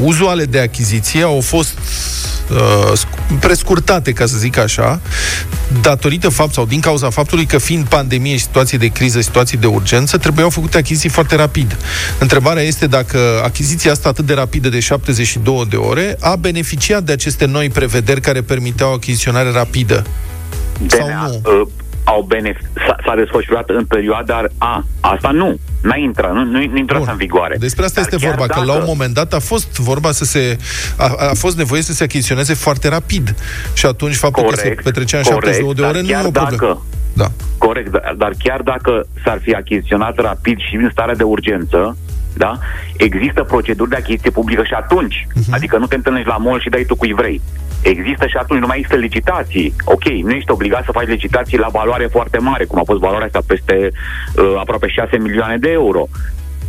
[0.04, 1.78] uzuale de achiziție au fost
[2.52, 5.02] uh, sc- prescurtate, ca să zic așa,
[5.82, 9.68] datorită fapt sau din cauza faptului că fiind pandemie și situații de criză, situații de
[9.68, 11.78] urgență, trebuiau făcute achiziții foarte rapid.
[12.20, 17.12] Întrebarea este dacă achiziția asta atât de rapidă de 72 de ore a beneficiat de
[17.12, 20.06] aceste noi prevederi care permiteau achiziționare rapidă.
[20.88, 21.68] DNA uh,
[22.14, 24.86] au benef- s-a, s-a desfășurat în perioada A.
[25.00, 25.60] Asta nu.
[25.82, 27.56] N-a intrat, nu, nu, nu intrase în vigoare.
[27.60, 30.26] Despre asta Dar este chiar vorba, că la un moment dat a fost vorba să
[30.26, 30.58] se...
[30.98, 33.36] A, a fost nevoie să se achiziționeze foarte rapid.
[33.74, 36.24] Și atunci faptul că se Corect, petrecea în corect, 72 de dar ore nu chiar
[36.24, 36.50] e o problemă.
[36.62, 36.82] dacă-
[37.14, 37.28] Da.
[37.58, 41.98] Corect, dar, dar chiar dacă s-ar fi achiziționat rapid și în stare de urgență,
[42.34, 42.58] da?
[42.98, 45.28] Există proceduri de achiziție publică și atunci.
[45.30, 45.50] Uh-huh.
[45.52, 47.42] Adică nu te întâlnești la mall și dai tu cui vrei.
[47.82, 49.74] Există și atunci, nu mai există licitații.
[49.84, 53.26] Ok, nu ești obligat să faci licitații la valoare foarte mare, cum a fost valoarea
[53.26, 53.90] asta peste
[54.36, 56.08] uh, aproape 6 milioane de euro.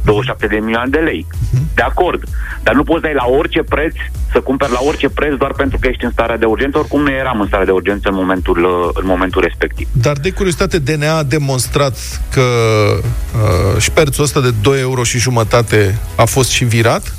[0.05, 1.27] 27 de milioane de lei.
[1.75, 2.23] De acord.
[2.63, 3.95] Dar nu poți dai la orice preț,
[4.33, 6.79] să cumperi la orice preț doar pentru că ești în starea de urgență.
[6.79, 9.89] Oricum nu eram în starea de urgență în momentul, uh, în momentul respectiv.
[9.93, 11.97] Dar de curiozitate, DNA a demonstrat
[12.33, 17.15] că uh, șperțul ăsta de 2 euro și jumătate a fost și virat?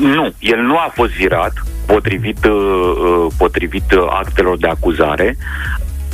[0.00, 1.52] Nu, el nu a fost virat
[1.86, 5.36] potrivit, uh, uh, potrivit uh, actelor de acuzare,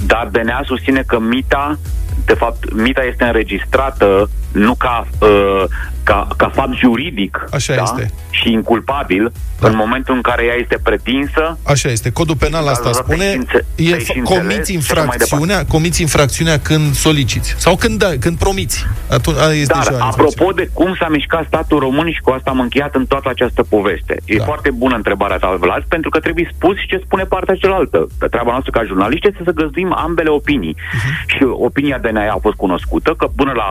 [0.06, 1.78] dar DNA susține că mita,
[2.24, 5.64] de fapt, mita este înregistrată nu ca, uh,
[6.10, 7.82] ca, ca fapt juridic Așa da?
[7.82, 8.10] este.
[8.30, 9.68] și inculpabil da.
[9.68, 12.10] în momentul în care ea este pretinsă Așa este.
[12.10, 14.94] Codul penal asta Dar spune, te-ai și înțe- e, te-ai și înțeles comiți și așa
[15.04, 17.54] mai infracțiunea, comiți infracțiunea când soliciți.
[17.58, 18.86] Sau când, da, când promiți.
[19.10, 22.50] Atunci a, este Dar, deja apropo de cum s-a mișcat statul român și cu asta
[22.50, 24.14] am încheiat în toată această poveste.
[24.24, 24.44] E Da.
[24.44, 28.06] foarte bună întrebarea ta, Vlad, pentru că trebuie spus și ce spune partea cealaltă.
[28.18, 30.76] Că treaba noastră ca jurnaliști este să găzduim ambele opinii.
[30.92, 31.36] Mhm.
[31.36, 33.70] Și opinia DNA a fost cunoscută, că până la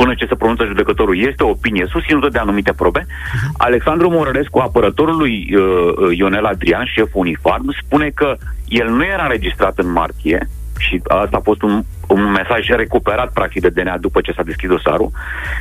[0.00, 3.06] până ce se pronunță judecătorul, este o opinie susținută de anumite probe.
[3.06, 3.54] Mhm.
[3.56, 8.36] Alexandru Morărescu, apărătorul lui uh, uh, Ionel Adrian, șef uniform, spune că
[8.68, 13.62] el nu era înregistrat în martie, și asta a fost un, un mesaj recuperat practic
[13.62, 15.10] de DNA după ce s-a deschis dosarul,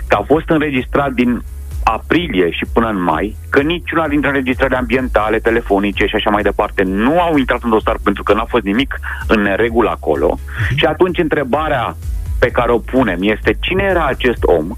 [0.07, 1.41] că a fost înregistrat din
[1.83, 6.83] aprilie și până în mai, că niciuna dintre înregistrările ambientale, telefonice și așa mai departe
[6.83, 10.39] nu au intrat în dosar pentru că n-a fost nimic în neregulă acolo.
[10.75, 11.95] Și atunci întrebarea
[12.39, 14.77] pe care o punem este cine era acest om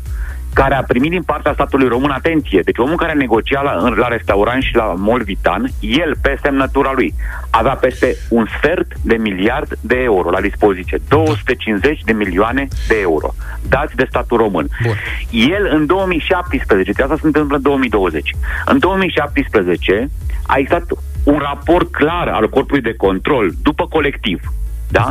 [0.53, 2.61] care a primit din partea statului român atenție.
[2.63, 7.13] Deci omul care negocia la, la restaurant și la Mol Vitan, el, pe semnătura lui,
[7.49, 11.01] avea peste un sfert de miliard de euro la dispoziție.
[11.07, 13.33] 250 de milioane de euro
[13.67, 14.67] dați de statul român.
[14.83, 14.95] Bun.
[15.31, 18.35] El în 2017, de asta se întâmplă în 2020,
[18.65, 20.09] în 2017
[20.47, 20.85] a existat
[21.23, 24.41] un raport clar al corpului de control după colectiv,
[24.87, 25.09] da?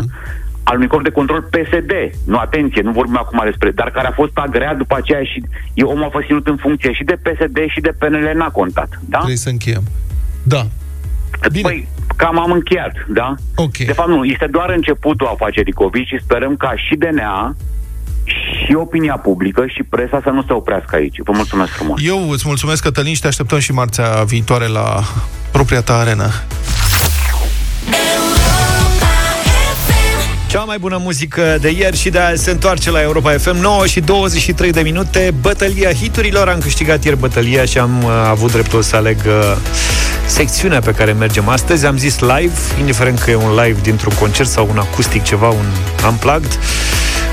[0.69, 1.93] Al unui corp de control PSD.
[2.25, 3.71] Nu, atenție, nu vorbim acum despre...
[3.71, 5.43] Dar care a fost agreat după aceea și
[5.75, 8.89] e, omul a fost ținut în funcție și de PSD și de PNL n-a contat.
[9.01, 9.16] Da?
[9.16, 9.83] Trebuie să încheiem.
[10.43, 10.66] Da.
[11.53, 11.69] Bine.
[11.69, 13.35] Păi, cam am încheiat, da?
[13.55, 13.77] Ok.
[13.77, 17.57] De fapt, nu, este doar începutul afacerii COVID și sperăm ca și DNA
[18.25, 21.16] și opinia publică și presa să nu se oprească aici.
[21.25, 22.01] Vă mulțumesc frumos.
[22.05, 25.01] Eu îți mulțumesc, Cătălin, și te așteptăm și marțea viitoare la
[25.51, 26.31] propria ta arenă.
[30.59, 33.87] Cea mai bună muzică de ieri și de azi se întoarce la Europa FM 9
[33.87, 38.83] și 23 de minute Bătălia hiturilor Am câștigat ieri bătălia și am uh, avut dreptul
[38.83, 39.57] să aleg uh,
[40.27, 44.49] secțiunea pe care mergem astăzi Am zis live, indiferent că e un live dintr-un concert
[44.49, 45.67] sau un acustic ceva, un
[46.07, 46.59] unplugged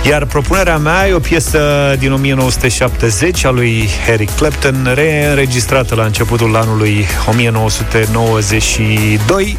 [0.09, 1.59] iar propunerea mea e o piesă
[1.99, 9.57] din 1970 a lui Eric Clapton, reînregistrată la începutul anului 1992.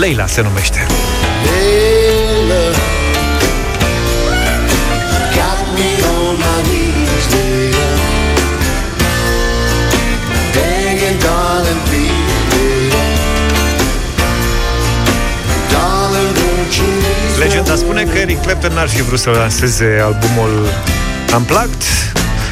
[0.00, 0.86] Leila se numește.
[1.44, 1.87] Got
[17.98, 20.66] spune că Eric Clapton n-ar fi vrut să lanseze albumul
[21.34, 21.82] Unplugged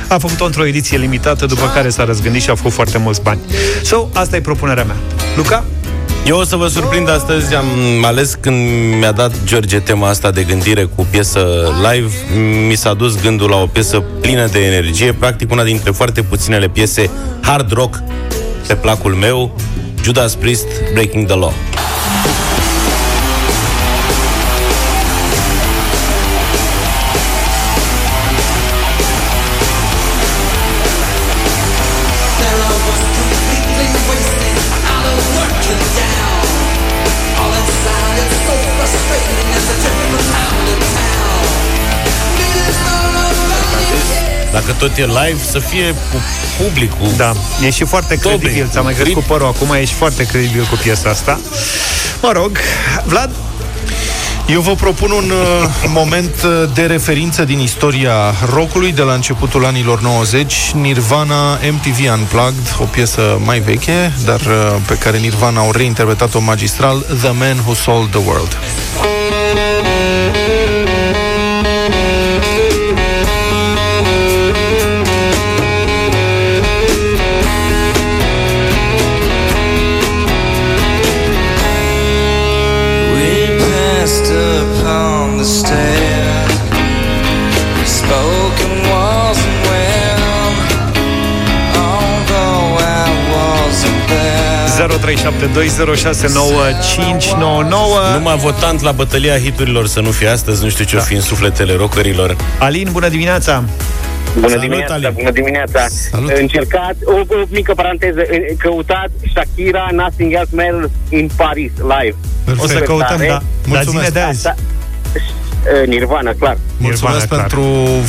[0.08, 3.40] a făcut-o într-o ediție limitată, după care s-a răzgândit și a făcut foarte mulți bani.
[3.82, 4.96] So, asta e propunerea mea.
[5.36, 5.64] Luca?
[6.26, 7.66] Eu o să vă surprind astăzi, am
[8.04, 8.56] ales când
[8.98, 12.12] mi-a dat George tema asta de gândire cu piesă live,
[12.68, 16.68] mi s-a dus gândul la o piesă plină de energie, practic una dintre foarte puținele
[16.68, 18.02] piese hard rock
[18.66, 19.56] pe placul meu,
[20.02, 21.52] Judas Priest, Breaking the Law.
[44.72, 46.20] Tot e live, să fie cu
[46.62, 47.08] publicul.
[47.16, 47.32] Da,
[47.64, 48.68] e și foarte Tobe, credibil.
[48.70, 49.36] Ți-a mai cu crescut grip.
[49.36, 51.40] părul acum, ești foarte credibil cu piesa asta.
[52.22, 52.58] Mă rog,
[53.04, 53.30] Vlad,
[54.48, 55.68] Eu vă propun un uh,
[56.00, 58.14] moment uh, de referință din istoria
[58.54, 64.76] rockului de la începutul anilor 90, Nirvana MTV Unplugged, o piesă mai veche, dar uh,
[64.86, 68.58] pe care Nirvana au reinterpretat-o magistral, The Man Who Sold the World.
[88.06, 90.52] Spoken wasn't well,
[91.86, 94.64] although I wasn't there.
[98.08, 98.16] 0372069599.
[98.16, 101.20] Numai votant la bătălia hiturilor să nu fie astăzi, nu știu ce o fi în
[101.20, 102.36] sufletele rockerilor.
[102.58, 103.64] Alin, bună dimineața!
[104.34, 105.10] Bună Salut, dimineața, Ali.
[105.14, 105.86] bună dimineața.
[106.10, 106.30] Salut.
[106.30, 108.20] Încercați, o, o mică paranteză,
[108.58, 112.14] căutați Shakira Nothing Else Matters in Paris, live.
[112.58, 113.26] O să Super căutăm, tare.
[113.26, 113.32] da.
[113.32, 114.06] Dar Mulțumesc.
[114.06, 114.42] zine de azi.
[114.42, 114.54] Da.
[114.56, 114.75] Uh,
[115.86, 116.56] Nirvana, clar.
[116.78, 117.40] Mulțumesc clar.
[117.40, 117.62] pentru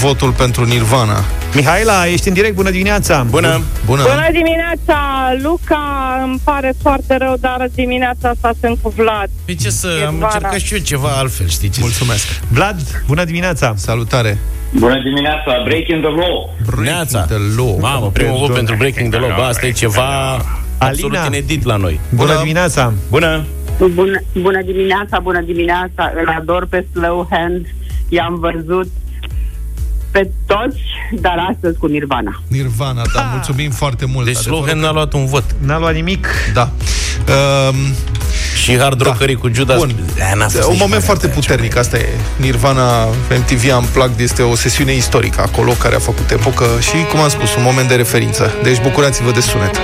[0.03, 1.23] votul pentru Nirvana.
[1.53, 3.25] Mihaela, ești în direct, bună dimineața!
[3.29, 3.61] Bună!
[3.85, 4.01] Bună!
[4.01, 4.99] Bună dimineața,
[5.43, 6.19] Luca!
[6.23, 9.29] Îmi pare foarte rău, dar dimineața asta sunt cu Vlad.
[9.45, 9.87] Pe ce să...
[9.87, 10.33] Am Nirvana.
[10.33, 11.79] încercat și eu ceva altfel, știi ce?
[11.81, 12.39] Mulțumesc!
[12.47, 13.73] Vlad, bună dimineața!
[13.77, 14.37] Salutare!
[14.71, 16.55] Bună dimineața, Breaking the Law.
[16.83, 17.19] Neața.
[17.21, 17.77] The Law.
[17.81, 19.29] Mamă, primul vot pentru Breaking the Law.
[19.35, 20.05] Bă, asta e ceva
[20.77, 21.25] absolut Alina.
[21.35, 21.99] inedit la noi.
[22.09, 22.39] Bună, Bună.
[22.39, 22.93] dimineața!
[23.09, 23.45] Bună!
[23.93, 26.11] Bună, bună dimineața, bună dimineața.
[26.21, 27.65] Îl ador pe Slow Hand.
[28.09, 28.87] I-am văzut
[30.11, 30.79] pe toți,
[31.21, 32.41] dar astăzi cu Nirvana.
[32.47, 34.25] Nirvana, da, mulțumim foarte mult.
[34.25, 35.43] Deci adevărul Slohan că- n-a luat un vot.
[35.59, 36.27] N-a luat nimic.
[36.53, 36.69] Da.
[37.69, 37.75] Um,
[38.63, 39.77] Și hard rockerii cu Judas.
[39.77, 39.95] Bun.
[40.17, 42.07] Da, n-a fost un nici moment foarte varianta puternic, asta e.
[42.35, 43.05] Nirvana
[43.39, 47.55] MTV Unplugged este o sesiune istorică acolo care a făcut epocă și, cum am spus,
[47.55, 48.53] un moment de referință.
[48.63, 49.79] Deci bucurați-vă de sunet.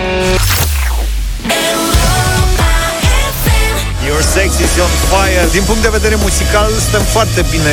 [4.23, 5.47] Your sex is on fire.
[5.51, 7.71] Din punct de vedere muzical Stăm foarte bine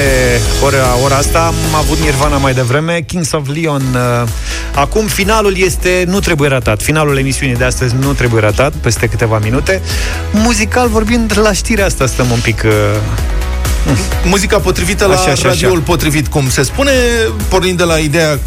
[0.64, 1.46] ora, ora asta.
[1.46, 4.28] Am avut Nirvana mai devreme Kings of Leon uh,
[4.74, 6.82] Acum finalul este Nu trebuie ratat.
[6.82, 9.82] Finalul emisiunii de astăzi nu trebuie ratat Peste câteva minute.
[10.30, 12.72] Muzical vorbind La știrea asta stăm un pic uh,
[14.24, 15.82] Muzica potrivită la Așa, așa, radioul așa.
[15.84, 16.92] potrivit, cum se spune,
[17.48, 18.40] pornind de la ideea cu,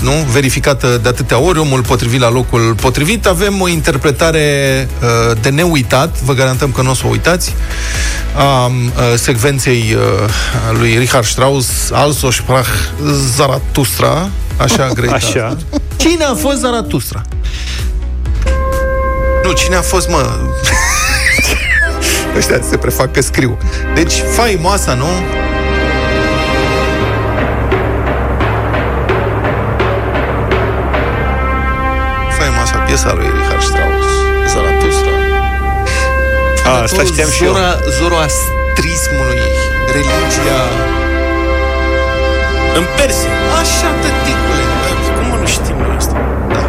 [0.00, 3.26] nu, verificată de atâtea ori, omul potrivit la locul potrivit.
[3.26, 7.54] Avem o interpretare uh, de neuitat, vă garantăm că nu o să o uitați,
[8.36, 8.72] a uh,
[9.14, 10.30] secvenței uh,
[10.78, 12.68] lui Richard Strauss, Also sprach
[13.36, 15.12] Zaratustra, așa greit.
[15.12, 15.56] Așa.
[15.96, 17.22] Cine a fost Zaratustra?
[19.44, 20.30] Nu, cine a fost, mă?
[22.36, 23.58] Ăștia se prefac că scriu.
[23.94, 25.06] Deci, faimoasa, nu?
[33.00, 34.08] Piesa lui Richard Strauss,
[34.52, 35.14] Zaratustra.
[36.70, 37.52] A, asta știam și eu.
[37.52, 39.42] Zora, zoroastrismului,
[39.94, 40.60] religia...
[42.78, 43.32] În Persia.
[43.60, 44.64] Așa, tăticule.
[45.16, 46.16] Cum nu știm noi asta?
[46.54, 46.62] Da.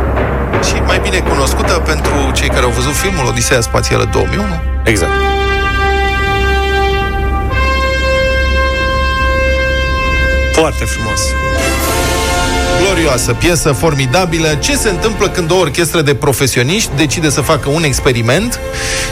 [0.68, 4.46] Și mai bine cunoscută pentru cei care au văzut filmul Odiseea Spațială 2001.
[4.84, 5.12] Exact.
[10.52, 11.22] Foarte frumos
[12.94, 14.58] Glorioasă, piesă formidabilă.
[14.62, 18.60] Ce se întâmplă când o orchestră de profesioniști decide să facă un experiment,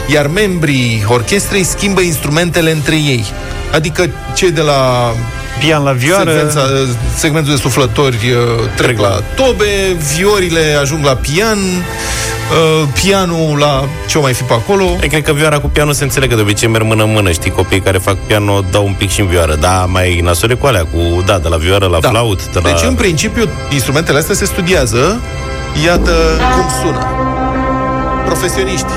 [0.06, 3.24] iar membrii orchestrei schimbă instrumentele între ei?
[3.72, 5.12] Adică cei de la
[5.58, 6.60] Pian la vioară secvența,
[7.16, 11.58] segmentul de suflători uh, trec la tobe, viorile ajung la pian,
[12.50, 14.84] uh, pianul la ce o mai fi pe acolo.
[15.00, 17.98] E, cred că vioara cu pianul se înțelege de obicei merg mână-mână, știi, copiii care
[17.98, 21.38] fac piano dau un pic și în vioară, dar mai nasole cu alea, cu, da,
[21.38, 22.08] de la vioară la Da.
[22.08, 22.70] flaut, de la...
[22.70, 25.20] Deci, în principiu, instrumentele astea se studiază.
[25.84, 26.12] Iată
[26.54, 27.06] cum sună.
[28.24, 28.92] Profesioniști.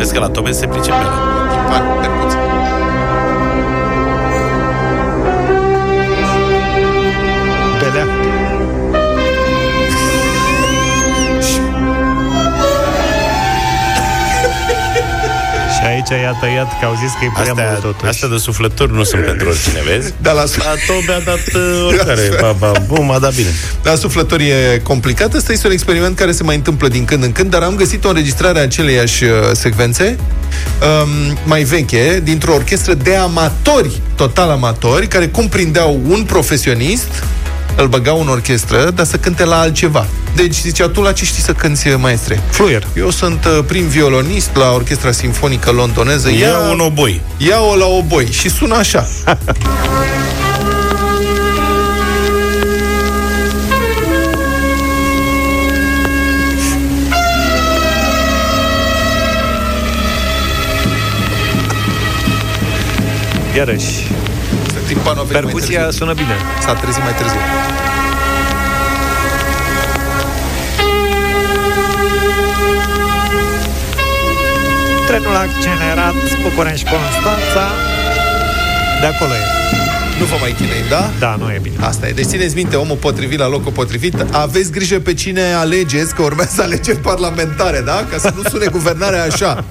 [0.00, 0.06] Elefanților.
[0.06, 1.12] vezi că la tobe se pricepe ăla.
[1.52, 2.19] Timpani,
[16.00, 18.92] aici i-a tăiat Că au zis că e prea Astea, mult totuși astea de suflături
[18.92, 20.12] nu sunt pentru oricine, vezi?
[20.22, 23.48] Da, la, La tobe a dat uh, oricare, ba, ba, bum, a dat bine.
[23.82, 25.34] la suflători e complicat.
[25.34, 28.04] Ăsta este un experiment care se mai întâmplă din când în când, dar am găsit
[28.04, 35.06] o înregistrare a aceleiași uh, secvențe um, mai veche, dintr-o orchestră de amatori, total amatori,
[35.06, 37.24] care cumprindeau un profesionist
[37.76, 40.06] îl băgau în orchestră, dar să cânte la altceva.
[40.34, 42.40] Deci zicea, tu la ce știi să cânti, maestre?
[42.50, 42.86] Fluier.
[42.96, 46.30] Eu sunt uh, prim violonist la Orchestra Sinfonică Londoneză.
[46.30, 47.20] Ia un oboi.
[47.36, 48.26] Ia-o la oboi.
[48.30, 49.08] Și sună așa.
[63.56, 64.06] Iarăși,
[64.86, 65.98] Timpanul a venit mai percuția târziu.
[65.98, 66.36] sună bine.
[66.60, 67.38] S-a trezit mai târziu.
[75.10, 77.64] Trenul accelerat București-Constanța.
[79.00, 79.44] De acolo e.
[80.18, 81.10] Nu vă mai chinei, da?
[81.18, 81.76] Da, nu e bine.
[81.80, 82.12] Asta e.
[82.12, 84.24] Deci țineți minte, omul potrivit la locul potrivit.
[84.30, 88.06] Aveți grijă pe cine alegeți, că urmează alegeri parlamentare, da?
[88.10, 89.64] Ca să nu sune guvernarea așa.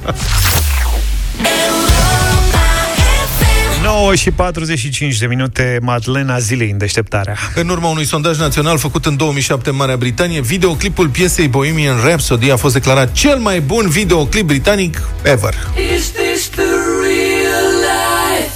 [3.89, 7.37] 9 și 45 de minute, Madlena zilei în deșteptarea.
[7.55, 12.51] În urma unui sondaj național făcut în 2007 în Marea Britanie, videoclipul piesei Bohemian Rhapsody
[12.51, 15.53] a fost declarat cel mai bun videoclip britanic ever.
[15.95, 16.71] Is this the
[17.01, 18.55] real life?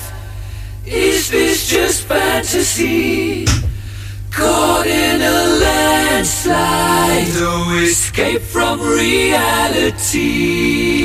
[0.84, 3.44] Is this just fantasy?
[4.30, 10.30] Caught in a landslide, no escape from reality.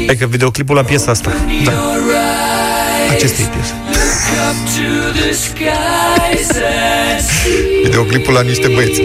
[0.08, 1.32] E că videoclipul la piesa asta.
[1.64, 1.72] Da.
[3.10, 3.97] Acesta e
[4.28, 4.42] piesa.
[4.42, 7.82] Look up to the skies and see.
[7.84, 9.02] Videoclipul la niște băieți.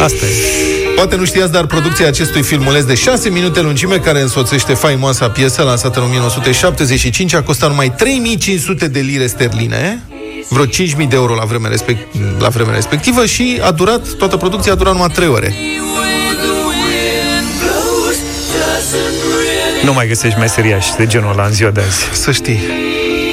[0.00, 0.66] Asta e.
[0.96, 5.62] Poate nu știați, dar producția acestui filmuleț de 6 minute lungime, care însoțește faimoasa piesă
[5.62, 10.02] lansată în 1975, a costat numai 3500 de lire sterline,
[10.48, 14.72] vreo 5000 de euro la vremea, respect, la vremea respectivă și a durat, toată producția
[14.72, 15.54] a durat numai 3 ore.
[15.54, 18.16] Where the wind blows
[18.56, 22.20] doesn't really Nu mai găsești meseriași de genul ăla în ziua de azi.
[22.22, 22.85] Să știi.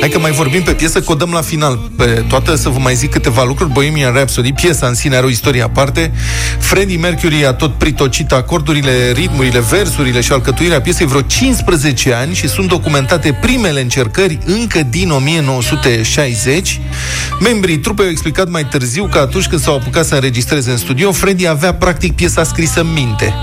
[0.04, 1.89] Hai că mai vorbim pe piesă, că o dăm la final.
[1.97, 3.72] Pe toată să vă mai zic câteva lucruri.
[3.72, 6.12] Bohemian Rhapsody, piesa în sine are o istorie aparte.
[6.60, 12.47] Freddie Mercury a tot pritocit acordurile, ritmurile, versurile și alcătuirea piesei vreo 15 ani și
[12.47, 16.82] sunt documentate primele încercări încă din 1960.
[17.39, 21.12] Membrii trupei au explicat mai târziu că atunci când s-au apucat să înregistreze în studio,
[21.12, 23.34] Freddie avea practic piesa scrisă în minte.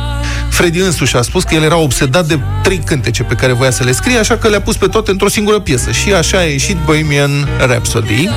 [0.51, 3.85] Freddie însuși a spus că el era obsedat de trei cântece pe care voia să
[3.85, 5.91] le scrie, așa că le-a pus pe toate într-o singură piesă.
[5.91, 8.29] Și așa a ieșit Bohemian Rhapsody.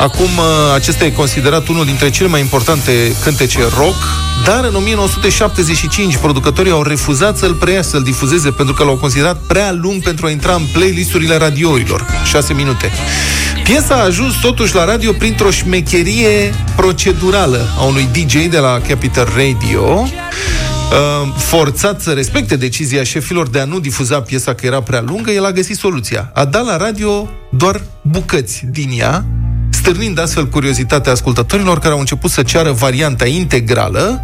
[0.00, 3.96] Acum, uh, acesta e considerat unul dintre cele mai importante cântece rock,
[4.44, 9.72] dar în 1975 producătorii au refuzat să-l preia, să-l difuzeze, pentru că l-au considerat prea
[9.72, 12.06] lung pentru a intra în playlisturile radiourilor.
[12.24, 12.90] 6 minute.
[13.64, 19.28] Piesa a ajuns totuși la radio printr-o șmecherie procedurală a unui DJ de la Capital
[19.36, 20.69] Radio, Uh,
[21.36, 25.44] forțat să respecte decizia șefilor de a nu difuza piesa că era prea lungă, el
[25.44, 26.30] a găsit soluția.
[26.34, 29.24] A dat la radio doar bucăți din ea,
[29.70, 34.20] stârnind astfel curiozitatea ascultătorilor care au început să ceară varianta integrală.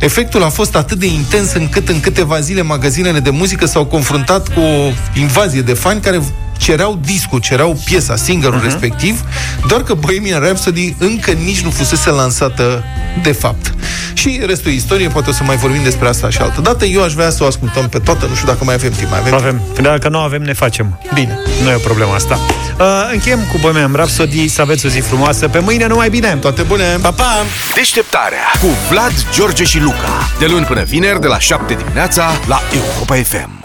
[0.00, 4.48] Efectul a fost atât de intens încât în câteva zile magazinele de muzică s-au confruntat
[4.54, 6.20] cu o invazie de fani care
[6.62, 8.64] cereau discul, cereau piesa, singerul uh-huh.
[8.64, 9.20] respectiv,
[9.66, 12.84] doar că Bohemian Rhapsody încă nici nu fusese lansată
[13.22, 13.74] de fapt.
[14.12, 16.84] Și restul e istorie, poate o să mai vorbim despre asta și altă dată.
[16.84, 19.10] Eu aș vrea să o ascultăm pe toată, nu știu dacă mai avem timp.
[19.10, 19.60] Mai avem, Avem.
[19.80, 21.00] Dacă nu avem, ne facem.
[21.14, 21.38] Bine.
[21.62, 22.40] Nu e o problemă asta.
[22.78, 25.48] Uh, încheiem cu Bohemian Rhapsody, să aveți o zi frumoasă.
[25.48, 26.36] Pe mâine numai bine!
[26.40, 26.98] Toate bune!
[27.00, 27.44] Pa, pa!
[27.74, 30.28] Deșteptarea cu Vlad, George și Luca.
[30.38, 33.61] De luni până vineri, de la 7 dimineața, la Europa FM.